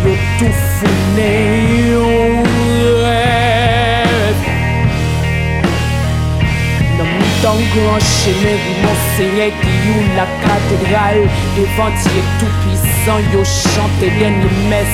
yo 0.05 0.12
tout 0.39 0.57
foune 0.76 1.30
yon 1.89 2.45
rev 2.45 3.01
Cheme, 7.43 8.55
rimon 8.55 8.97
seye 9.16 9.49
ki 9.51 9.72
yon 9.84 10.05
la 10.14 10.26
cathédrale 10.45 11.24
Devan 11.57 11.90
tiye 11.99 12.22
tout 12.38 12.55
puissant, 12.62 13.20
yo 13.32 13.43
chante 13.45 14.07
len 14.20 14.34
le 14.43 14.51
mes 14.70 14.93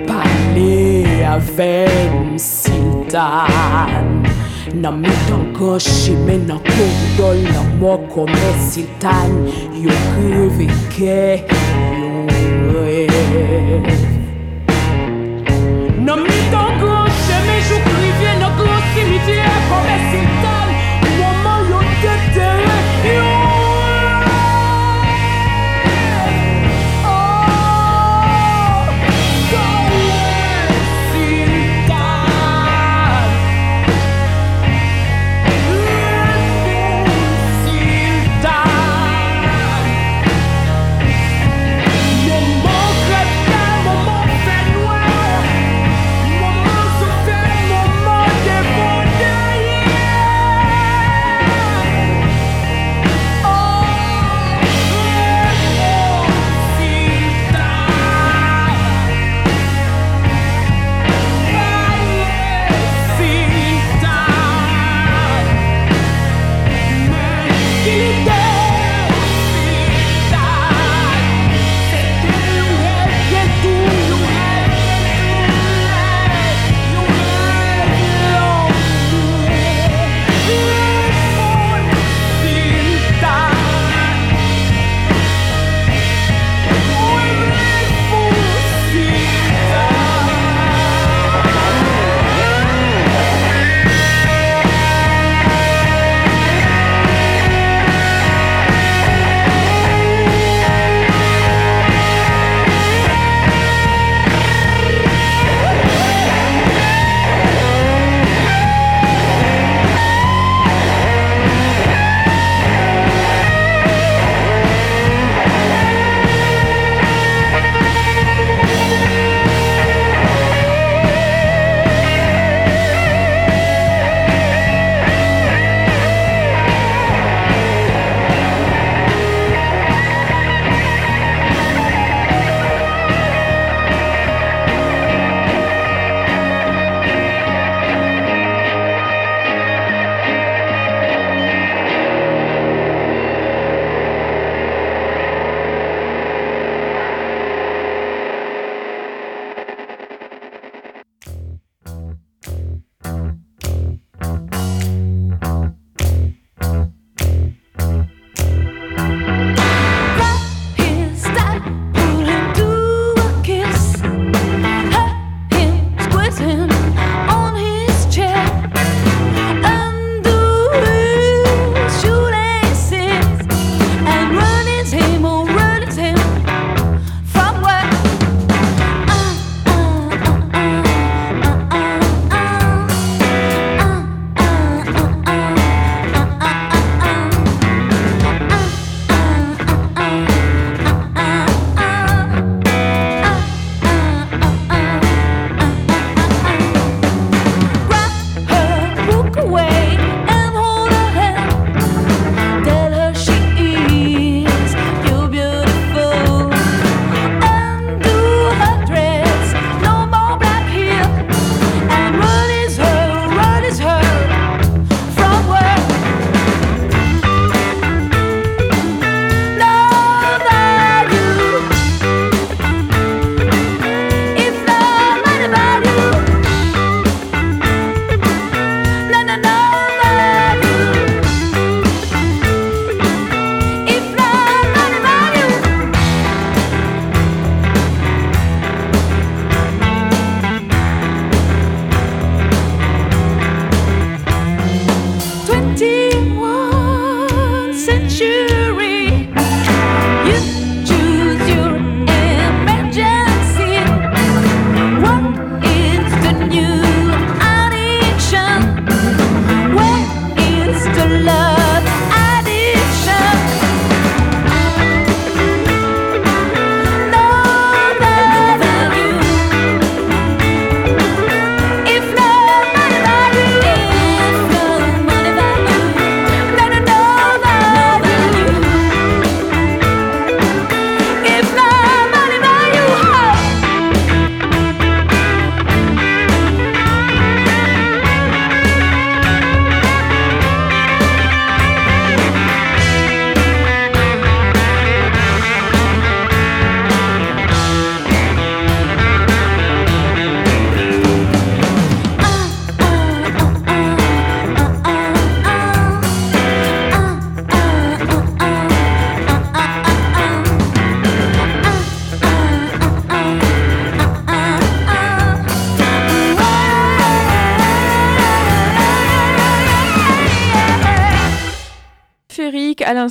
Parle 0.05 1.25
avec 1.25 2.39
Sultan 2.39 3.54
Nan 4.85 5.01
mi 5.01 5.09
tan 5.27 5.43
gan 5.57 5.79
cheme 5.81 6.35
nan 6.47 6.59
koridol 6.65 7.39
nan 7.53 7.65
mò 7.81 7.93
kome 8.13 8.49
Sultan 8.69 9.31
Yo 9.83 9.95
kreve 10.11 10.67
ke 10.93 11.17
yon 12.01 12.29
rev 12.75 13.89
Nan 16.05 16.21
mi 16.27 16.39
tan 16.53 16.69
gan 16.83 17.09
cheme 17.25 17.57
jou 17.67 17.81
krivye 17.89 18.31
Sultan 18.41 20.34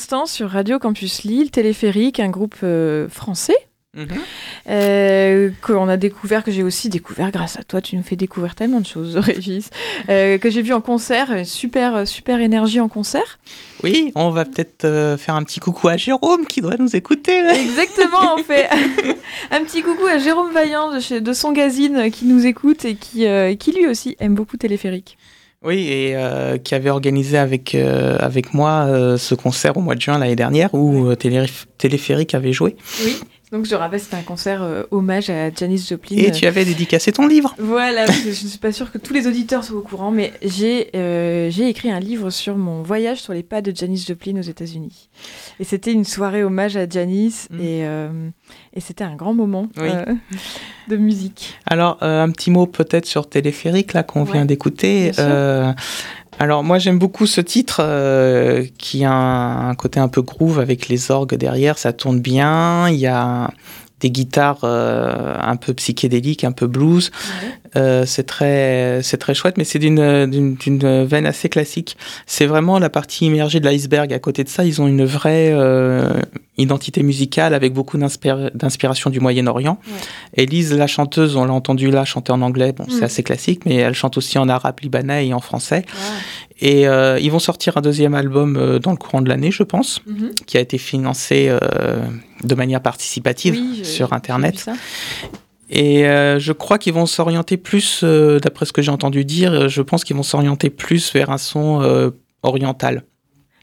l'instant 0.04 0.26
sur 0.26 0.50
Radio 0.50 0.78
Campus 0.78 1.22
Lille, 1.24 1.50
Téléphérique, 1.50 2.20
un 2.20 2.28
groupe 2.28 2.56
euh, 2.62 3.08
français 3.08 3.56
Mhm. 3.96 4.08
euh, 4.68 5.50
qu'on 5.62 5.88
a 5.88 5.96
découvert, 5.96 6.42
que 6.44 6.50
j'ai 6.50 6.62
aussi 6.62 6.88
découvert 6.90 7.30
grâce 7.30 7.58
à 7.58 7.62
toi. 7.62 7.80
Tu 7.80 7.96
nous 7.96 8.02
fais 8.02 8.16
découvrir 8.16 8.54
tellement 8.54 8.80
de 8.82 8.86
choses, 8.86 9.16
Régis. 9.16 9.70
Euh, 10.10 10.36
que 10.36 10.50
j'ai 10.50 10.60
vu 10.60 10.74
en 10.74 10.82
concert, 10.82 11.46
super, 11.46 12.06
super 12.06 12.40
énergie 12.40 12.80
en 12.80 12.88
concert. 12.88 13.38
Oui, 13.82 14.12
on 14.14 14.28
va 14.28 14.44
peut-être 14.44 15.16
faire 15.18 15.36
un 15.36 15.42
petit 15.42 15.58
coucou 15.60 15.88
à 15.88 15.96
Jérôme 15.96 16.44
qui 16.46 16.60
doit 16.60 16.76
nous 16.78 16.94
écouter. 16.94 17.40
là. 17.40 17.58
Exactement, 17.58 18.34
on 18.36 18.42
fait 18.42 18.68
un 19.52 19.64
petit 19.64 19.80
coucou 19.80 20.04
à 20.06 20.18
Jérôme 20.18 20.52
Vaillant 20.52 20.92
de, 20.92 21.00
chez, 21.00 21.22
de 21.22 21.32
son 21.32 21.52
gazine 21.52 22.10
qui 22.10 22.26
nous 22.26 22.44
écoute 22.44 22.84
et 22.84 22.96
qui, 22.96 23.24
qui 23.58 23.72
lui 23.72 23.86
aussi 23.86 24.16
aime 24.20 24.34
beaucoup 24.34 24.58
Téléphérique. 24.58 25.16
Oui, 25.64 25.88
et 25.88 26.14
euh, 26.14 26.58
qui 26.58 26.74
avait 26.74 26.90
organisé 26.90 27.38
avec, 27.38 27.74
euh, 27.74 28.16
avec 28.20 28.52
moi 28.52 28.84
euh, 28.86 29.16
ce 29.16 29.34
concert 29.34 29.76
au 29.76 29.80
mois 29.80 29.94
de 29.94 30.00
juin 30.00 30.18
l'année 30.18 30.36
dernière 30.36 30.72
où 30.74 31.06
euh, 31.06 31.14
Télé- 31.16 31.46
Téléphérique 31.78 32.34
avait 32.34 32.52
joué. 32.52 32.76
Oui. 33.04 33.16
Donc 33.54 33.66
je 33.66 33.74
rappelle, 33.76 34.00
c'était 34.00 34.16
un 34.16 34.22
concert 34.22 34.64
euh, 34.64 34.82
hommage 34.90 35.30
à 35.30 35.48
Janis 35.54 35.86
Joplin. 35.88 36.16
Et 36.16 36.32
tu 36.32 36.44
avais 36.44 36.64
dédicacé 36.64 37.12
ton 37.12 37.28
livre. 37.28 37.54
Voilà, 37.58 38.04
je 38.06 38.28
ne 38.28 38.32
suis 38.32 38.58
pas 38.58 38.72
sûre 38.72 38.90
que 38.90 38.98
tous 38.98 39.14
les 39.14 39.28
auditeurs 39.28 39.62
soient 39.62 39.78
au 39.78 39.82
courant, 39.82 40.10
mais 40.10 40.32
j'ai 40.42 40.88
euh, 40.96 41.50
j'ai 41.50 41.68
écrit 41.68 41.88
un 41.92 42.00
livre 42.00 42.30
sur 42.30 42.56
mon 42.56 42.82
voyage 42.82 43.22
sur 43.22 43.32
les 43.32 43.44
pas 43.44 43.62
de 43.62 43.72
Janis 43.72 44.04
Joplin 44.08 44.36
aux 44.38 44.42
États-Unis. 44.42 45.08
Et 45.60 45.64
c'était 45.64 45.92
une 45.92 46.04
soirée 46.04 46.42
hommage 46.42 46.76
à 46.76 46.88
Janis, 46.88 47.46
Mm. 47.50 47.60
et, 47.60 47.86
euh, 47.86 48.28
et 48.74 48.80
c'était 48.80 49.04
un 49.04 49.14
grand 49.14 49.34
moment 49.34 49.68
Oui. 49.76 49.88
euh, 49.88 50.04
de 50.88 50.96
musique. 50.96 51.54
Alors, 51.66 51.98
euh, 52.02 52.22
un 52.24 52.30
petit 52.30 52.50
mot 52.50 52.66
peut-être 52.66 53.06
sur 53.06 53.28
Téléphérique, 53.28 53.92
là, 53.92 54.02
qu'on 54.02 54.24
Ouais, 54.24 54.32
vient 54.32 54.44
d'écouter. 54.46 55.12
Alors, 56.38 56.64
moi, 56.64 56.78
j'aime 56.78 56.98
beaucoup 56.98 57.26
ce 57.26 57.40
titre 57.40 57.80
euh, 57.80 58.64
qui 58.76 59.04
a 59.04 59.12
un, 59.12 59.70
un 59.70 59.74
côté 59.74 60.00
un 60.00 60.08
peu 60.08 60.20
groove 60.20 60.58
avec 60.58 60.88
les 60.88 61.10
orgues 61.10 61.36
derrière. 61.36 61.78
Ça 61.78 61.92
tourne 61.92 62.20
bien. 62.20 62.88
Il 62.88 62.96
y 62.96 63.06
a 63.06 63.50
des 64.04 64.10
guitares 64.10 64.60
euh, 64.64 65.34
un 65.40 65.56
peu 65.56 65.72
psychédéliques, 65.72 66.44
un 66.44 66.52
peu 66.52 66.66
blues. 66.66 67.10
Euh, 67.76 68.04
c'est 68.06 68.24
très, 68.24 69.00
c'est 69.02 69.16
très 69.16 69.34
chouette, 69.34 69.56
mais 69.56 69.64
c'est 69.64 69.78
d'une, 69.78 71.04
veine 71.04 71.26
assez 71.26 71.48
classique. 71.48 71.96
C'est 72.26 72.44
vraiment 72.46 72.78
la 72.78 72.90
partie 72.90 73.24
immergée 73.26 73.60
de 73.60 73.66
l'iceberg. 73.68 74.12
À 74.12 74.18
côté 74.18 74.44
de 74.44 74.48
ça, 74.50 74.64
ils 74.64 74.80
ont 74.82 74.86
une 74.86 75.04
vraie 75.06 75.50
euh, 75.52 76.12
identité 76.58 77.02
musicale 77.02 77.54
avec 77.54 77.72
beaucoup 77.72 77.96
d'inspira- 77.98 78.50
d'inspiration 78.54 79.08
du 79.10 79.20
Moyen-Orient. 79.20 79.78
Élise, 80.36 80.72
la 80.74 80.86
chanteuse, 80.86 81.34
on 81.36 81.46
l'a 81.46 81.52
entendu 81.54 81.90
là 81.90 82.04
chanter 82.04 82.30
en 82.32 82.42
anglais. 82.42 82.72
Bon, 82.72 82.84
Mm. 82.84 82.90
c'est 82.98 83.04
assez 83.04 83.22
classique, 83.22 83.62
mais 83.64 83.76
elle 83.76 83.94
chante 83.94 84.18
aussi 84.18 84.36
en 84.38 84.48
arabe 84.50 84.76
libanais 84.82 85.26
et 85.28 85.32
en 85.34 85.40
français. 85.40 85.84
Et 86.60 86.86
euh, 86.86 87.18
ils 87.20 87.30
vont 87.32 87.40
sortir 87.40 87.76
un 87.76 87.80
deuxième 87.80 88.14
album 88.14 88.56
euh, 88.56 88.78
dans 88.78 88.92
le 88.92 88.96
courant 88.96 89.20
de 89.22 89.28
l'année, 89.28 89.50
je 89.50 89.62
pense, 89.64 90.00
Mhm. 90.06 90.30
qui 90.46 90.56
a 90.56 90.60
été 90.60 90.78
financé 90.78 91.46
euh, 91.48 91.58
de 92.44 92.54
manière 92.54 92.80
participative 92.80 93.54
Oui, 93.54 93.84
sur 93.84 94.12
Internet. 94.12 94.70
Et 95.70 96.06
euh, 96.06 96.38
je 96.38 96.52
crois 96.52 96.78
qu'ils 96.78 96.92
vont 96.92 97.06
s'orienter 97.06 97.56
plus, 97.56 98.02
euh, 98.04 98.38
d'après 98.38 98.66
ce 98.66 98.72
que 98.72 98.82
j'ai 98.82 98.90
entendu 98.90 99.24
dire, 99.24 99.52
euh, 99.52 99.68
je 99.68 99.82
pense 99.82 100.04
qu'ils 100.04 100.14
vont 100.16 100.22
s'orienter 100.22 100.70
plus 100.70 101.12
vers 101.12 101.30
un 101.30 101.38
son 101.38 101.82
euh, 101.82 102.10
oriental, 102.42 103.02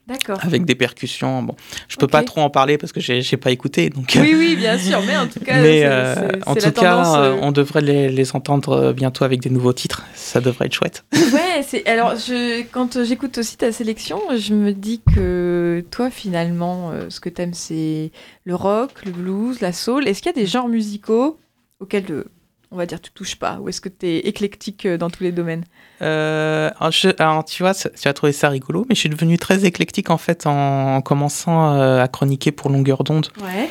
D'accord. 0.07 0.39
avec 0.41 0.65
des 0.65 0.75
percussions. 0.75 1.43
Bon, 1.43 1.55
je 1.87 1.95
peux 1.95 2.07
pas 2.07 2.23
trop 2.23 2.41
en 2.41 2.49
parler 2.49 2.77
parce 2.77 2.91
que 2.91 2.99
j'ai 2.99 3.21
j'ai 3.21 3.37
pas 3.37 3.51
écouté. 3.51 3.89
Donc, 3.89 4.11
Oui, 4.15 4.33
oui, 4.37 4.55
bien 4.55 4.77
sûr, 4.77 4.99
mais 5.05 5.15
en 5.15 5.27
tout 5.27 5.39
cas, 5.39 5.61
mais 5.61 5.81
c'est- 5.81 5.85
euh, 5.85 6.15
c'est- 6.15 6.47
en 6.49 6.53
c'est 6.55 6.59
tout 6.59 6.65
la 6.65 6.71
cas, 6.71 6.81
tendance, 6.95 7.15
euh, 7.17 7.19
euh, 7.33 7.39
on 7.41 7.51
devrait 7.51 7.81
les, 7.81 8.09
les 8.09 8.35
entendre 8.35 8.69
euh, 8.73 8.93
bientôt 8.93 9.23
avec 9.23 9.39
des 9.41 9.49
nouveaux 9.49 9.73
titres. 9.73 10.03
Ça 10.15 10.41
devrait 10.41 10.65
être 10.65 10.73
chouette. 10.73 11.05
Ouais, 11.33 11.63
c'est 11.65 11.85
alors 11.87 12.15
je 12.15 12.63
quand 12.71 13.03
j'écoute 13.03 13.37
aussi 13.37 13.55
ta 13.57 13.71
sélection, 13.71 14.19
je 14.37 14.53
me 14.53 14.73
dis 14.73 15.01
que 15.15 15.85
toi 15.91 16.09
finalement 16.09 16.91
euh, 16.91 17.05
ce 17.09 17.19
que 17.19 17.29
t'aimes 17.29 17.53
c'est 17.53 18.11
le 18.43 18.55
rock, 18.55 18.91
le 19.05 19.11
blues, 19.11 19.61
la 19.61 19.71
soul. 19.71 20.07
Est-ce 20.07 20.21
qu'il 20.21 20.31
y 20.35 20.35
a 20.37 20.41
des 20.41 20.47
genres 20.47 20.67
musicaux 20.67 21.37
auxquels 21.79 22.05
euh, 22.09 22.25
on 22.71 22.77
va 22.77 22.85
dire 22.85 22.99
tu 23.01 23.11
touches 23.11 23.35
pas 23.35 23.59
ou 23.59 23.69
est-ce 23.69 23.81
que 23.81 23.89
tu 23.89 24.07
es 24.07 24.17
éclectique 24.19 24.85
euh, 24.85 24.97
dans 24.97 25.09
tous 25.09 25.23
les 25.23 25.31
domaines? 25.31 25.63
Euh, 26.01 26.69
alors, 26.79 26.91
je- 26.91 27.09
alors, 27.19 27.45
tu 27.45 27.63
vois, 27.63 27.73
tu 27.75 28.07
as 28.07 28.13
trouvé 28.13 28.31
ça 28.31 28.49
rigolo, 28.49 28.85
mais 28.89 28.95
je 28.95 28.99
suis 29.01 29.09
devenu 29.09 29.37
très 29.37 29.65
éclectique 29.65 30.09
en 30.09 30.17
fait 30.17 30.47
en, 30.47 30.95
en 30.95 31.01
commençant 31.01 31.73
euh, 31.75 32.01
à 32.01 32.07
chroniquer 32.07 32.51
pour 32.51 32.69
Longueur 32.69 33.03
d'onde 33.03 33.27
Ouais. 33.41 33.69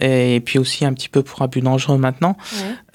et 0.00 0.40
puis 0.44 0.58
aussi 0.58 0.84
un 0.84 0.92
petit 0.92 1.08
peu 1.08 1.22
pour 1.22 1.42
Abus 1.42 1.60
dangereux 1.60 1.98
maintenant. 1.98 2.36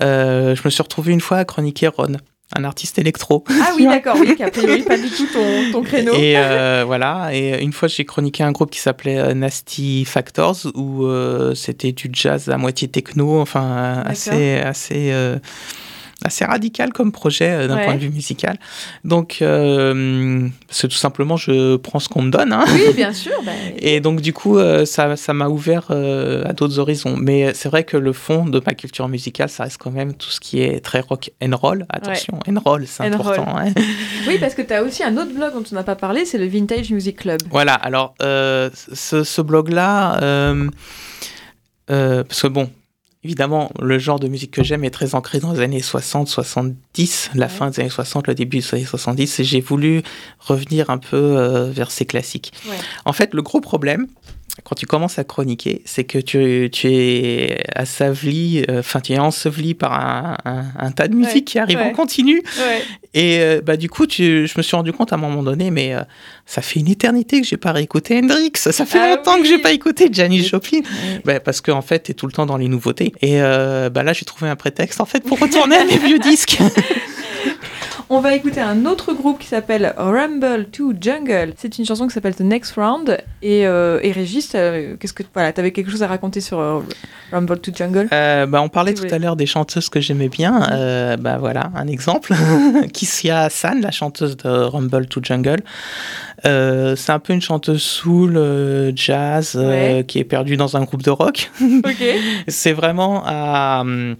Euh, 0.01 0.55
je 0.55 0.61
me 0.65 0.69
suis 0.69 0.81
retrouvé 0.83 1.11
une 1.13 1.21
fois 1.21 1.37
à 1.37 1.45
chroniquer 1.45 1.87
Ron, 1.87 2.17
un 2.55 2.63
artiste 2.63 2.99
électro. 2.99 3.43
Ah 3.49 3.71
oui, 3.75 3.85
d'accord, 3.85 4.15
oui, 4.19 4.35
qu'a 4.35 4.51
priori 4.51 4.83
pas 4.83 4.97
du 4.97 5.09
tout 5.09 5.27
ton, 5.27 5.71
ton 5.71 5.81
créneau. 5.83 6.13
Et 6.13 6.37
euh, 6.37 6.83
voilà, 6.85 7.29
et 7.33 7.61
une 7.61 7.73
fois 7.73 7.87
j'ai 7.87 8.05
chroniqué 8.05 8.43
un 8.43 8.51
groupe 8.51 8.71
qui 8.71 8.79
s'appelait 8.79 9.19
euh, 9.19 9.33
Nasty 9.33 10.05
Factors 10.05 10.57
où 10.75 11.05
euh, 11.05 11.55
c'était 11.55 11.91
du 11.91 12.09
jazz 12.11 12.49
à 12.49 12.57
moitié 12.57 12.87
techno, 12.87 13.39
enfin 13.39 14.03
assez 14.05 14.57
assez 14.57 15.11
euh, 15.11 15.37
assez 16.23 16.45
radical 16.45 16.91
comme 16.93 17.11
projet 17.11 17.49
euh, 17.49 17.67
d'un 17.67 17.75
Ouais. 17.77 17.85
point 17.85 17.95
de 17.95 17.99
vue 17.99 18.09
musical. 18.09 18.57
Donc 19.03 19.39
euh, 19.41 20.47
c'est 20.69 20.87
tout 20.87 20.95
simplement 20.97 21.37
je 21.37 21.75
prends 21.77 21.99
ce 21.99 22.07
qu'on 22.09 22.21
me 22.21 22.31
donne. 22.31 22.53
hein. 22.53 22.65
Oui, 22.73 22.93
bien 22.95 23.13
sûr. 23.13 23.31
bah, 23.45 23.51
Et 23.77 23.99
donc 23.99 24.21
du 24.21 24.33
coup, 24.33 24.57
euh, 24.57 24.85
ça 24.85 25.15
ça 25.15 25.33
m'a 25.33 25.47
ouvert 25.47 25.87
euh, 25.91 26.43
à 26.45 26.53
d'autres 26.53 26.79
horizons. 26.79 27.15
Mais 27.17 27.53
c'est 27.53 27.69
vrai 27.69 27.83
que 27.83 27.97
le 27.97 28.13
fond 28.13 28.45
de 28.45 28.61
ma 28.65 28.73
culture 28.73 29.07
musicale, 29.07 29.49
ça 29.49 29.63
reste 29.63 29.77
quand 29.77 29.91
même 29.91 30.13
tout 30.13 30.29
ce 30.29 30.39
qui 30.39 30.61
est 30.61 30.79
très 30.79 30.99
rock 31.01 31.31
and 31.43 31.55
roll. 31.55 31.85
Attention, 31.89 32.39
and 32.47 32.59
roll, 32.63 32.85
c'est 32.87 33.03
important. 33.05 33.57
hein. 33.57 33.73
Oui, 34.27 34.37
parce 34.39 34.53
que 34.55 34.61
tu 34.61 34.73
as 34.73 34.83
aussi 34.83 35.03
un 35.03 35.17
autre 35.17 35.33
blog 35.33 35.53
dont 35.53 35.63
on 35.71 35.75
n'a 35.75 35.83
pas 35.83 35.95
parlé, 35.95 36.25
c'est 36.25 36.37
le 36.37 36.47
Vintage 36.47 36.91
Music 36.91 37.17
Club. 37.17 37.41
Voilà, 37.49 37.73
alors 37.73 38.13
euh, 38.21 38.69
ce, 38.93 39.23
ce 39.23 39.41
blog-là, 39.41 40.21
euh, 40.21 40.69
euh, 41.91 42.23
parce 42.23 42.41
que 42.41 42.47
bon, 42.47 42.69
évidemment, 43.23 43.71
le 43.81 43.97
genre 43.99 44.19
de 44.19 44.27
musique 44.27 44.51
que 44.51 44.63
j'aime 44.63 44.83
est 44.83 44.89
très 44.89 45.15
ancré 45.15 45.39
dans 45.39 45.53
les 45.53 45.59
années 45.61 45.81
60, 45.81 46.27
70, 46.27 47.31
la 47.35 47.45
Ouais. 47.45 47.51
fin 47.51 47.69
des 47.69 47.79
années 47.81 47.89
60, 47.89 48.27
le 48.27 48.35
début 48.35 48.59
des 48.59 48.73
années 48.75 48.85
70, 48.85 49.39
et 49.39 49.43
j'ai 49.43 49.61
voulu 49.61 50.01
revenir 50.39 50.89
un 50.89 50.97
peu 50.97 51.15
euh, 51.17 51.71
vers 51.71 51.91
ces 51.91 52.05
classiques. 52.05 52.51
Ouais. 52.69 52.75
En 53.05 53.13
fait, 53.13 53.33
le 53.33 53.41
gros 53.41 53.61
problème, 53.61 54.07
quand 54.63 54.75
tu 54.75 54.85
commences 54.85 55.17
à 55.17 55.23
chroniquer, 55.23 55.81
c'est 55.83 56.03
que 56.03 56.19
tu, 56.19 56.69
tu 56.71 56.87
es 56.87 57.63
assaveli, 57.75 58.63
euh, 58.69 58.79
enfin, 58.81 58.99
tu 58.99 59.13
es 59.13 59.17
enseveli 59.17 59.73
par 59.73 59.93
un, 59.93 60.37
un- 60.45 60.65
un 60.77 60.91
tas 60.91 61.07
de 61.07 61.15
musique 61.15 61.33
Ouais, 61.35 61.41
qui 61.43 61.59
arrive 61.59 61.77
ouais. 61.79 61.85
en 61.85 61.91
continu. 61.91 62.37
Ouais. 62.59 62.81
Et 63.15 63.39
euh, 63.39 63.61
bah, 63.65 63.77
du 63.77 63.89
coup, 63.89 64.05
tu, 64.05 64.45
je 64.47 64.53
me 64.55 64.61
suis 64.61 64.75
rendu 64.75 64.93
compte 64.93 65.11
à 65.11 65.15
un 65.15 65.19
moment 65.19 65.41
donné, 65.41 65.71
mais 65.71 65.95
euh, 65.95 66.01
ça 66.45 66.61
fait 66.61 66.79
une 66.79 66.87
éternité 66.87 67.41
que 67.41 67.47
j'ai 67.47 67.57
pas 67.57 67.71
réécouté 67.71 68.19
Hendrix. 68.19 68.51
Ça 68.55 68.85
fait 68.85 68.99
Ah 69.01 69.15
longtemps 69.15 69.37
que 69.37 69.41
oui. 69.41 69.47
j'ai 69.47 69.57
pas 69.57 69.71
écouté 69.71 70.09
Janis 70.11 70.43
Joplin. 70.43 70.81
Bah, 71.25 71.39
parce 71.39 71.59
qu'en 71.59 71.81
fait, 71.81 72.03
tu 72.03 72.11
es 72.11 72.13
tout 72.13 72.27
le 72.27 72.31
temps 72.33 72.45
dans 72.45 72.57
les 72.57 72.67
nouveautés. 72.67 73.11
Et 73.23 73.39
bah, 73.39 74.03
là, 74.03 74.13
j'ai 74.13 74.25
trouvé 74.25 74.49
un 74.51 74.55
prétexte 74.55 75.01
en 75.01 75.05
fait 75.05 75.21
pour 75.23 75.39
retourner 75.39 75.77
à 75.77 75.83
mes 75.85 75.97
vieux 75.97 76.19
disques. 76.19 76.59
On 78.09 78.19
va 78.19 78.35
écouter 78.35 78.59
un 78.61 78.85
autre 78.85 79.13
groupe 79.13 79.39
qui 79.39 79.47
s'appelle 79.47 79.93
Rumble 79.97 80.67
to 80.71 80.93
Jungle. 80.99 81.53
C'est 81.57 81.77
une 81.79 81.85
chanson 81.85 82.05
qui 82.07 82.13
s'appelle 82.13 82.35
The 82.35 82.41
Next 82.41 82.75
Round. 82.75 83.17
Et, 83.41 83.65
euh, 83.65 83.99
et 84.03 84.11
Régis, 84.11 84.51
euh, 84.53 84.95
qu'est-ce 84.99 85.13
que 85.13 85.23
voilà, 85.33 85.51
t'avais 85.51 85.71
quelque 85.71 85.89
chose 85.89 86.03
à 86.03 86.07
raconter 86.07 86.39
sur 86.41 86.59
euh, 86.59 86.81
Rumble 87.31 87.59
to 87.59 87.71
Jungle? 87.73 88.07
Euh, 88.13 88.45
bah, 88.45 88.61
on 88.61 88.69
parlait 88.69 88.93
tout 88.93 89.07
à 89.09 89.17
l'heure 89.17 89.35
des 89.35 89.45
chanteuses 89.47 89.89
que 89.89 89.99
j'aimais 89.99 90.29
bien. 90.29 90.69
Euh, 90.71 91.17
bah, 91.17 91.37
voilà, 91.39 91.71
un 91.75 91.87
exemple. 91.87 92.33
Kissia 92.93 93.43
Hassan, 93.45 93.81
la 93.81 93.91
chanteuse 93.91 94.37
de 94.37 94.49
Rumble 94.49 95.07
to 95.07 95.19
Jungle. 95.23 95.61
C'est 96.43 97.09
un 97.11 97.19
peu 97.19 97.33
une 97.33 97.41
chanteuse 97.41 97.81
soul, 97.81 98.91
jazz, 98.95 99.55
Ouais. 99.55 100.03
qui 100.07 100.19
est 100.19 100.23
perdue 100.25 100.57
dans 100.57 100.77
un 100.77 100.83
groupe 100.83 101.03
de 101.03 101.09
rock. 101.09 101.49
C'est 102.47 102.73
vraiment 102.73 103.23
à, 103.25 103.79
hum, 103.81 104.17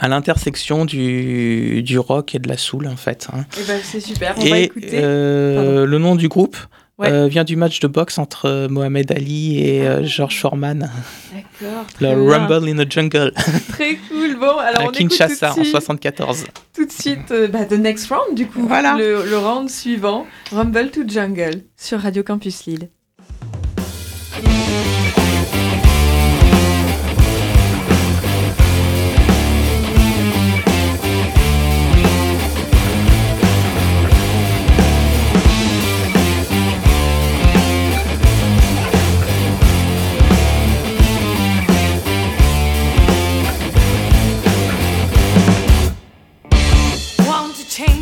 à 0.00 0.08
l'intersection 0.08 0.84
du, 0.86 1.82
du 1.84 1.98
rock 1.98 2.34
et 2.34 2.38
de 2.40 2.48
la 2.48 2.56
soul, 2.56 2.88
en 2.88 2.96
fait. 2.96 3.28
hein. 3.32 3.44
Et 3.60 3.64
ben 3.68 3.78
c'est 3.84 4.00
super. 4.00 4.34
On 4.38 4.44
va 4.46 4.58
Et 4.58 4.62
écouter. 4.64 4.90
euh, 4.94 5.86
le 5.86 5.98
nom 5.98 6.16
du 6.16 6.28
groupe 6.28 6.56
Ouais. 6.98 7.10
euh, 7.10 7.28
vient 7.28 7.44
du 7.44 7.56
match 7.56 7.80
de 7.80 7.86
boxe 7.86 8.18
entre 8.18 8.44
euh, 8.44 8.68
Mohamed 8.68 9.10
Ali 9.10 9.58
et 9.66 9.88
euh, 9.88 10.04
George 10.04 10.38
Foreman, 10.38 10.90
D'accord. 11.32 11.86
le 11.98 12.26
bien. 12.26 12.46
Rumble 12.46 12.68
in 12.68 12.84
the 12.84 12.92
Jungle, 12.92 13.32
Très 13.70 13.96
cool. 14.10 14.36
Bon, 14.38 14.58
alors 14.58 14.82
à 14.82 14.84
on 14.84 14.90
écoute 14.90 14.96
Kinshasa 15.08 15.46
tout 15.48 15.52
en 15.54 15.56
de 15.60 15.62
suite, 15.62 15.70
74. 15.70 16.44
tout 16.74 16.84
de 16.84 16.92
suite 16.92 17.32
bah, 17.50 17.64
The 17.64 17.72
Next 17.78 18.06
Round, 18.10 18.34
du 18.36 18.46
coup. 18.46 18.66
Voilà. 18.68 18.96
Le, 18.98 19.24
le 19.24 19.38
round 19.38 19.70
suivant, 19.70 20.26
Rumble 20.52 20.90
to 20.90 21.00
Jungle, 21.08 21.62
sur 21.74 22.00
Radio 22.00 22.22
Campus 22.22 22.66
Lille. 22.66 22.90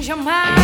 To 0.09 0.58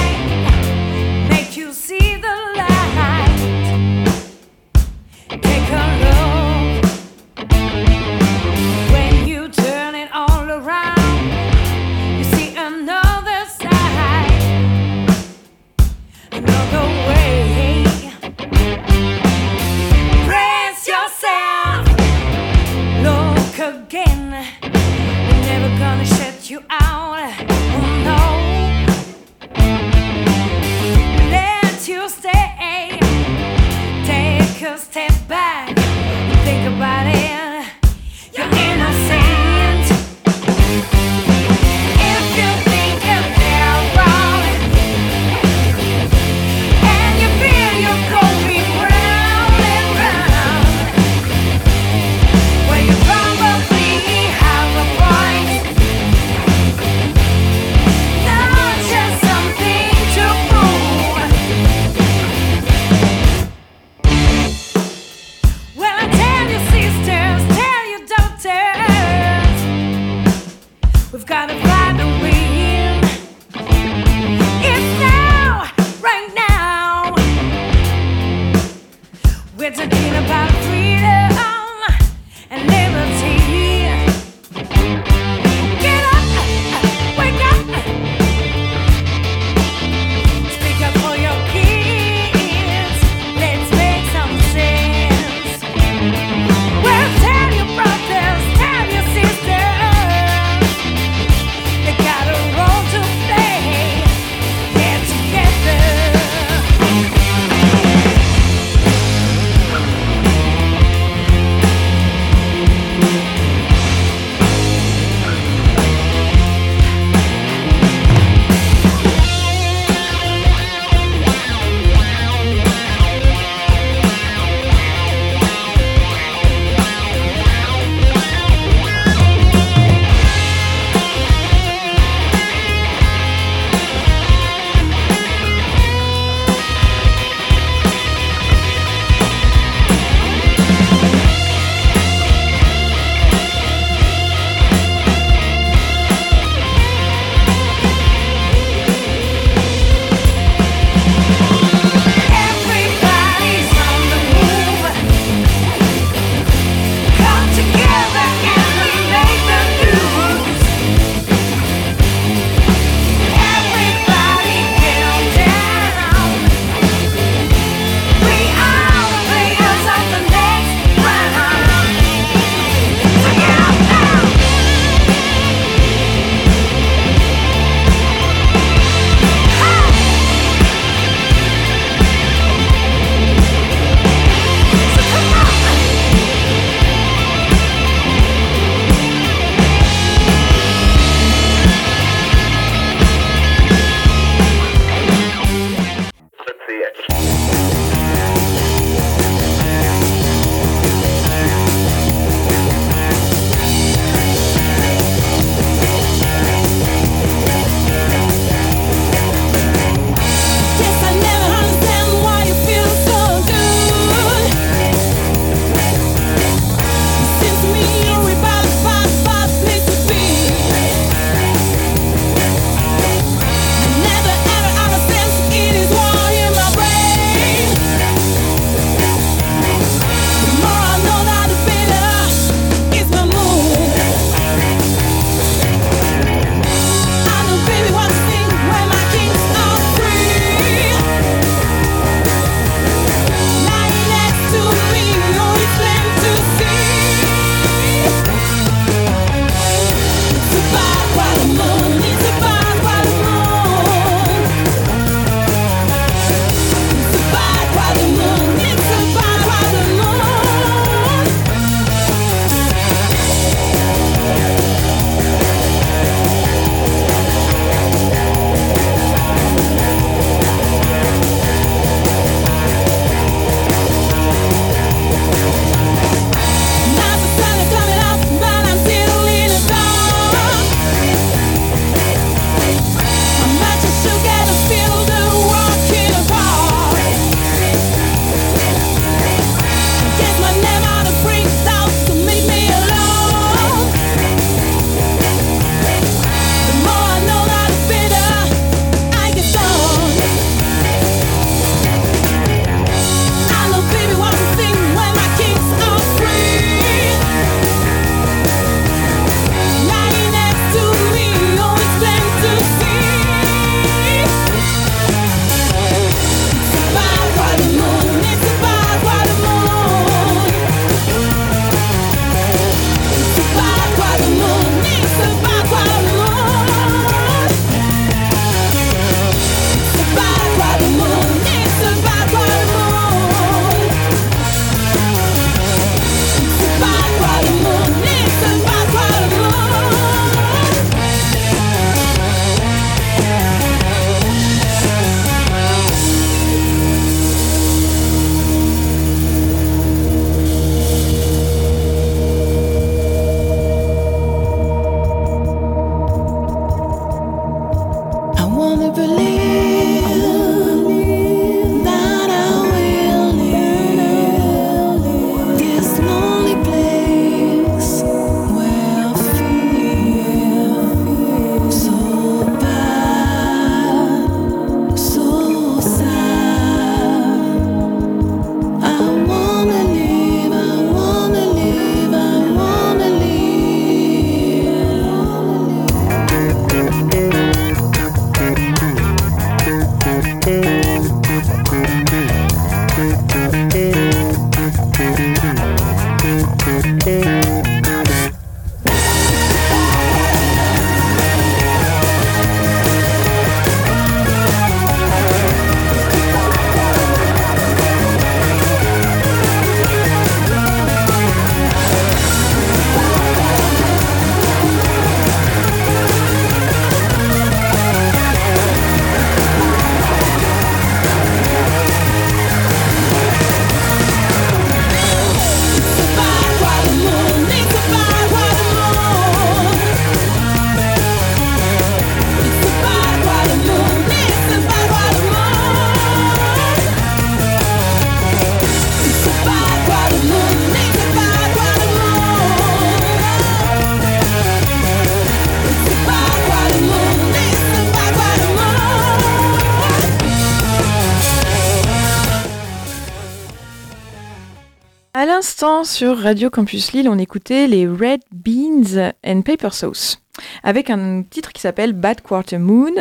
sur 455.43 456.18
Radio 456.18 456.49
Campus 456.49 456.93
Lille, 456.93 457.09
on 457.09 457.18
écoutait 457.18 457.66
les 457.66 457.89
Red 457.89 458.20
Beans 458.32 459.12
and 459.26 459.43
Paper 459.43 459.70
Sauce 459.72 460.20
avec 460.62 460.91
un 460.91 461.22
titre 461.22 461.53
qui 461.53 461.61
s'appelle 461.61 461.93
Bad 461.93 462.20
Quarter 462.20 462.59
Moon. 462.59 462.93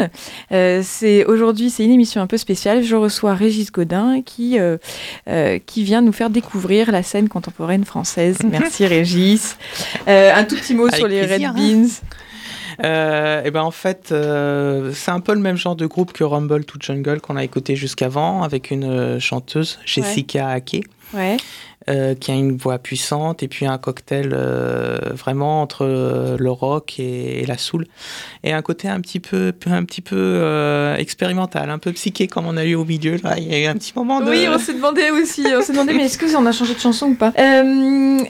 Euh, 0.51 0.81
c'est 0.84 1.25
aujourd'hui 1.25 1.69
c'est 1.69 1.84
une 1.84 1.91
émission 1.91 2.21
un 2.21 2.27
peu 2.27 2.38
spéciale. 2.38 2.84
Je 2.84 2.95
reçois 2.95 3.34
Régis 3.34 3.71
Godin 3.71 4.21
qui 4.23 4.59
euh, 4.59 4.77
euh, 5.27 5.59
qui 5.65 5.84
vient 5.84 6.01
nous 6.01 6.11
faire 6.11 6.29
découvrir 6.29 6.91
la 6.91 7.03
scène 7.03 7.29
contemporaine 7.29 7.86
française. 7.86 8.38
Merci 8.49 8.88
Régis. 8.88 9.57
un 10.07 10.43
tout 10.43 10.55
petit 10.55 10.75
mot 10.75 10.89
sur 10.89 11.07
les 11.07 11.25
Red 11.25 11.43
hein. 11.43 11.53
Beans. 11.55 13.43
et 13.45 13.51
ben 13.51 13.61
en 13.61 13.71
fait, 13.71 14.07
c'est 14.07 15.11
un 15.11 15.19
peu 15.19 15.34
le 15.34 15.41
même 15.41 15.57
genre 15.57 15.75
de 15.75 15.86
groupe 15.86 16.13
que 16.13 16.23
Rumble 16.23 16.65
to 16.65 16.77
Jungle 16.79 17.21
qu'on 17.21 17.36
a 17.36 17.43
écouté 17.43 17.75
jusqu'avant, 17.75 18.43
avec 18.43 18.71
une 18.71 19.19
chanteuse, 19.19 19.79
Jessica 19.86 20.47
ouais. 20.47 20.53
Ake. 20.53 20.86
Ouais. 21.13 21.38
Euh, 21.89 22.15
qui 22.15 22.31
a 22.31 22.34
une 22.34 22.55
voix 22.55 22.77
puissante 22.77 23.43
et 23.43 23.49
puis 23.49 23.65
un 23.65 23.77
cocktail 23.77 24.29
euh, 24.31 24.99
vraiment 25.11 25.61
entre 25.61 25.84
euh, 25.84 26.38
le 26.39 26.49
rock 26.49 26.97
et, 26.97 27.43
la 27.45 27.57
soul. 27.57 27.88
Et 28.45 28.53
un 28.53 28.61
côté 28.61 28.88
un 28.88 29.01
petit 29.01 29.19
peu 29.19 29.51
un 29.65 29.84
petit 29.84 29.99
peu 29.99 30.95
expérimental 30.97 31.69
un 31.69 31.79
peu 31.79 31.91
psyché 31.91 32.27
comme 32.27 32.47
on 32.47 32.55
a 32.55 32.63
eu 32.63 32.75
au 32.75 32.86
milieu 32.86 33.17
là 33.21 33.36
il 33.38 33.51
y 33.51 33.55
a 33.55 33.59
eu 33.59 33.65
un 33.65 33.73
petit 33.73 33.91
moment 33.95 34.21
de 34.21 34.29
oui 34.29 34.47
on 34.49 34.57
s'est 34.59 34.73
demandé 34.73 35.09
aussi 35.11 35.45
on 35.57 35.61
s'est 35.61 35.73
demandé 35.73 35.93
mais 35.93 36.05
est-ce 36.05 36.17
que 36.17 36.34
on 36.38 36.45
a 36.45 36.51
changé 36.53 36.73
de 36.73 36.79
chanson 36.79 37.07
ou 37.07 37.15
pas? 37.15 37.34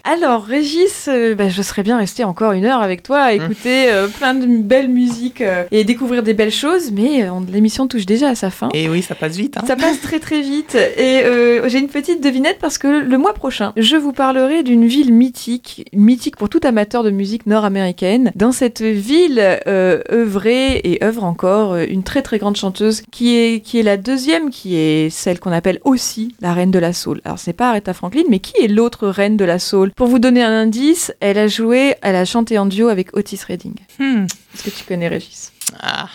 Alors 0.03 0.43
Régis 0.43 1.09
bah, 1.37 1.49
je 1.49 1.61
serais 1.61 1.83
bien 1.83 1.97
resté 1.97 2.23
encore 2.23 2.53
une 2.53 2.65
heure 2.65 2.81
avec 2.81 3.03
toi 3.03 3.19
à 3.19 3.33
écouter 3.33 3.89
plein 4.17 4.33
de 4.33 4.47
belles 4.63 4.89
musiques 4.89 5.43
et 5.71 5.83
découvrir 5.83 6.23
des 6.23 6.33
belles 6.33 6.51
choses 6.51 6.91
mais 6.91 7.27
l'émission 7.51 7.87
touche 7.87 8.05
déjà 8.05 8.29
à 8.29 8.35
sa 8.35 8.49
fin. 8.49 8.69
Et 8.73 8.89
oui 8.89 9.03
ça 9.03 9.13
passe 9.13 9.35
vite 9.35 9.57
hein. 9.57 9.63
ça 9.67 9.75
passe 9.75 10.01
très 10.01 10.19
très 10.19 10.41
vite. 10.41 10.75
Et 10.75 11.23
j'ai 11.67 11.79
une 11.79 11.89
petite 11.89 12.21
devinette 12.21 12.57
parce 12.59 12.79
que 12.79 12.87
le 12.87 13.17
mois 13.17 13.33
prochain, 13.33 13.42
je 13.49 13.95
vous 13.95 14.13
parlerai 14.13 14.63
d'une 14.63 14.85
ville 14.85 15.13
mythique, 15.13 15.89
mythique 15.93 16.37
pour 16.37 16.49
tout 16.49 16.59
amateur 16.63 17.03
de 17.03 17.09
musique 17.09 17.45
nord-américaine. 17.45 18.31
Dans 18.35 18.51
cette 18.51 18.81
ville 18.81 19.39
euh, 19.67 20.01
œuvrait 20.11 20.81
et 20.83 21.03
œuvre 21.03 21.23
encore 21.23 21.73
euh, 21.73 21.85
une 21.87 22.03
très 22.03 22.21
très 22.21 22.37
grande 22.37 22.55
chanteuse 22.55 23.01
qui 23.11 23.35
est, 23.35 23.59
qui 23.61 23.79
est 23.79 23.83
la 23.83 23.97
deuxième, 23.97 24.49
qui 24.49 24.75
est 24.75 25.09
celle 25.09 25.39
qu'on 25.39 25.51
appelle 25.51 25.79
aussi 25.83 26.35
la 26.41 26.53
reine 26.53 26.71
de 26.71 26.79
la 26.79 26.93
soul. 26.93 27.21
Alors 27.25 27.39
c'est 27.39 27.53
pas 27.53 27.69
Aretha 27.69 27.93
Franklin, 27.93 28.23
mais 28.29 28.39
qui 28.39 28.53
est 28.61 28.67
l'autre 28.67 29.07
reine 29.07 29.37
de 29.37 29.45
la 29.45 29.59
soul? 29.59 29.91
Pour 29.91 30.07
vous 30.07 30.19
donner 30.19 30.43
un 30.43 30.51
indice, 30.51 31.13
elle 31.19 31.37
a 31.37 31.47
joué, 31.47 31.95
elle 32.01 32.15
a 32.15 32.25
chanté 32.25 32.57
en 32.57 32.65
duo 32.65 32.87
avec 32.87 33.15
Otis 33.15 33.41
Redding. 33.47 33.75
Hmm. 33.99 34.25
Est-ce 34.53 34.63
que 34.63 34.69
tu 34.69 34.83
connais 34.85 35.07
Régis? 35.07 35.51
Ah. 35.81 36.07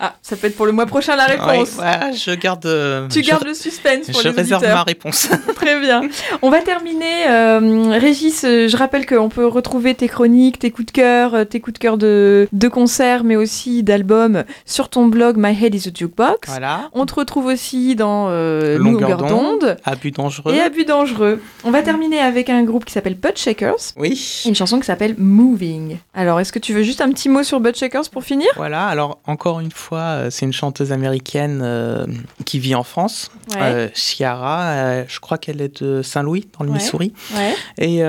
Ah, 0.00 0.14
ça 0.22 0.36
peut 0.36 0.46
être 0.46 0.56
pour 0.56 0.66
le 0.66 0.72
mois 0.72 0.86
prochain 0.86 1.16
la 1.16 1.26
réponse. 1.26 1.76
Ouais, 1.76 2.12
je 2.12 2.30
garde. 2.32 2.66
Euh, 2.66 3.08
tu 3.08 3.22
gardes 3.22 3.44
le 3.44 3.54
suspense 3.54 4.06
pour 4.10 4.20
je 4.20 4.28
les 4.28 4.34
réserve 4.34 4.62
ma 4.62 4.82
réponse. 4.84 5.28
Très 5.56 5.80
bien. 5.80 6.02
On 6.42 6.50
va 6.50 6.60
terminer. 6.60 7.28
Euh, 7.28 7.98
Régis, 7.98 8.44
euh, 8.44 8.68
je 8.68 8.76
rappelle 8.76 9.06
qu'on 9.06 9.28
peut 9.28 9.46
retrouver 9.46 9.94
tes 9.94 10.08
chroniques, 10.08 10.60
tes 10.60 10.70
coups 10.70 10.86
de 10.86 10.92
cœur, 10.92 11.46
tes 11.48 11.60
coups 11.60 11.74
de 11.74 11.78
cœur 11.78 11.98
de, 11.98 12.48
de 12.52 12.68
concerts, 12.68 13.24
mais 13.24 13.36
aussi 13.36 13.82
d'albums 13.82 14.44
sur 14.66 14.88
ton 14.88 15.06
blog 15.06 15.36
My 15.36 15.52
Head 15.52 15.74
is 15.74 15.88
a 15.88 15.90
Jukebox. 15.92 16.48
Voilà. 16.48 16.90
On 16.92 17.06
te 17.06 17.14
retrouve 17.14 17.46
aussi 17.46 17.96
dans 17.96 18.28
Longueur 18.28 19.24
d'onde. 19.24 19.76
Abus 19.84 20.12
dangereux. 20.12 20.54
Et 20.54 20.60
Abus 20.60 20.84
dangereux. 20.84 21.40
On 21.64 21.70
va 21.70 21.82
terminer 21.82 22.20
avec 22.20 22.50
un 22.50 22.62
groupe 22.62 22.84
qui 22.84 22.92
s'appelle 22.92 23.16
Butt 23.16 23.36
Shakers. 23.36 23.94
Oui. 23.96 24.42
une 24.46 24.54
chanson 24.54 24.78
qui 24.78 24.86
s'appelle 24.86 25.16
Moving. 25.18 25.98
Alors, 26.14 26.38
est-ce 26.40 26.52
que 26.52 26.58
tu 26.58 26.72
veux 26.72 26.82
juste 26.82 27.00
un 27.00 27.10
petit 27.10 27.28
mot 27.28 27.42
sur 27.42 27.60
Butt 27.60 27.76
Shakers 27.76 28.10
pour 28.10 28.22
finir? 28.22 28.48
Voilà. 28.56 28.86
Alors, 28.86 29.18
encore 29.26 29.60
une 29.60 29.72
fois 29.72 29.87
euh, 29.96 30.30
c'est 30.30 30.44
une 30.44 30.52
chanteuse 30.52 30.92
américaine 30.92 31.60
euh, 31.62 32.06
qui 32.44 32.58
vit 32.58 32.74
en 32.74 32.82
France, 32.82 33.30
ouais. 33.54 33.90
Euh, 33.90 35.04
je 35.08 35.20
crois 35.20 35.38
qu'elle 35.38 35.60
est 35.60 35.82
de 35.82 36.02
Saint-Louis, 36.02 36.48
dans 36.58 36.64
le 36.64 36.72
Missouri. 36.72 37.12
Ouais. 37.34 37.54
Et 37.78 38.02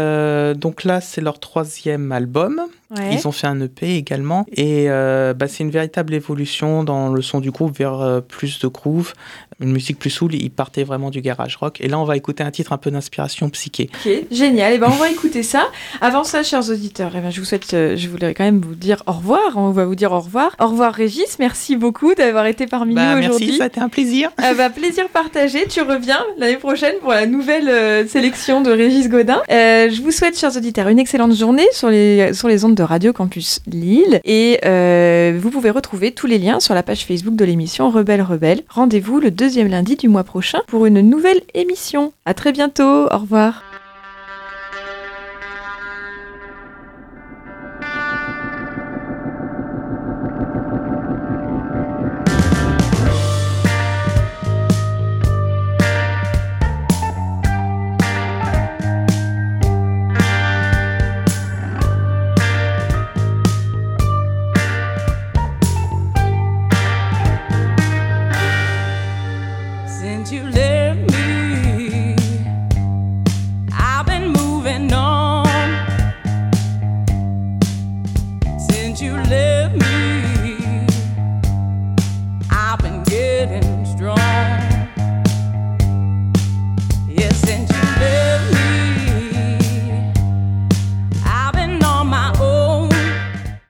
donc 0.55 0.83
là, 0.83 1.01
c'est 1.01 1.21
leur 1.21 1.39
troisième 1.39 2.11
album. 2.11 2.61
Ouais. 2.95 3.13
Ils 3.13 3.27
ont 3.27 3.31
fait 3.31 3.47
un 3.47 3.59
EP 3.61 3.95
également. 3.95 4.45
Et 4.51 4.87
bah, 4.87 5.47
c'est 5.47 5.63
une 5.63 5.71
véritable 5.71 6.13
évolution 6.13 6.83
dans 6.83 7.09
le 7.09 7.21
son 7.21 7.39
du 7.39 7.51
groupe 7.51 7.77
vers 7.77 8.21
plus 8.27 8.59
de 8.59 8.67
groove, 8.67 9.13
une 9.59 9.71
musique 9.71 9.99
plus 9.99 10.09
soul. 10.09 10.33
Ils 10.33 10.51
partaient 10.51 10.83
vraiment 10.83 11.09
du 11.09 11.21
garage 11.21 11.55
rock. 11.55 11.81
Et 11.81 11.87
là, 11.87 11.99
on 11.99 12.05
va 12.05 12.17
écouter 12.17 12.43
un 12.43 12.51
titre 12.51 12.73
un 12.73 12.77
peu 12.77 12.91
d'inspiration 12.91 13.49
psyché. 13.49 13.89
Ok, 13.93 14.11
génial. 14.31 14.73
Et 14.73 14.77
ben, 14.77 14.87
on 14.89 14.95
va 14.95 15.09
écouter 15.09 15.43
ça. 15.43 15.67
Avant 16.01 16.23
ça, 16.23 16.43
chers 16.43 16.69
auditeurs, 16.69 17.15
et 17.15 17.21
ben, 17.21 17.29
je 17.29 17.39
vous 17.39 17.45
souhaite, 17.45 17.71
je 17.71 18.07
voudrais 18.07 18.33
quand 18.33 18.43
même 18.43 18.61
vous 18.61 18.75
dire 18.75 19.03
au 19.05 19.13
revoir. 19.13 19.39
On 19.55 19.71
va 19.71 19.85
vous 19.85 19.95
dire 19.95 20.11
au 20.11 20.19
revoir. 20.19 20.55
Au 20.59 20.67
revoir, 20.67 20.93
Régis. 20.93 21.37
Merci 21.39 21.75
beaucoup 21.75 22.15
d'avoir 22.15 22.45
été 22.45 22.67
parmi 22.67 22.95
bah, 22.95 23.13
nous 23.13 23.19
aujourd'hui. 23.19 23.47
Merci, 23.47 23.57
ça 23.57 23.63
a 23.65 23.67
été 23.67 23.79
un 23.79 23.89
plaisir. 23.89 24.31
Ah 24.37 24.53
bah, 24.53 24.69
plaisir 24.69 25.07
partagé. 25.09 25.67
Tu 25.67 25.81
reviens 25.81 26.19
l'année 26.37 26.57
prochaine 26.57 26.95
pour 27.01 27.11
la 27.11 27.25
nouvelle 27.25 27.69
euh, 27.69 28.07
sélection 28.07 28.61
de 28.61 28.71
Régis 28.71 29.09
Godin. 29.09 29.41
Euh, 29.51 29.89
je 29.89 30.01
vous 30.01 30.11
souhaite, 30.11 30.37
chers 30.37 30.55
auditeurs, 30.55 30.87
une 30.87 30.99
excellente 30.99 31.35
journée 31.35 31.67
sur 31.71 31.89
les, 31.89 32.33
sur 32.33 32.47
les 32.47 32.65
ondes 32.65 32.75
de 32.75 32.78
Radio 32.83 33.13
Campus 33.13 33.61
Lille. 33.67 34.21
Et 34.23 34.59
euh, 34.65 35.37
vous 35.39 35.49
pouvez 35.49 35.69
retrouver 35.69 36.11
tous 36.11 36.27
les 36.27 36.37
liens 36.37 36.59
sur 36.59 36.73
la 36.73 36.83
page 36.83 37.05
Facebook 37.05 37.35
de 37.35 37.45
l'émission 37.45 37.89
Rebelle 37.89 38.21
Rebelle. 38.21 38.61
Rendez-vous 38.69 39.19
le 39.19 39.31
deuxième 39.31 39.67
lundi 39.67 39.95
du 39.95 40.09
mois 40.09 40.23
prochain 40.23 40.59
pour 40.67 40.85
une 40.85 41.01
nouvelle 41.01 41.41
émission. 41.53 42.13
À 42.25 42.33
très 42.33 42.51
bientôt. 42.51 43.07
Au 43.11 43.17
revoir. 43.17 43.68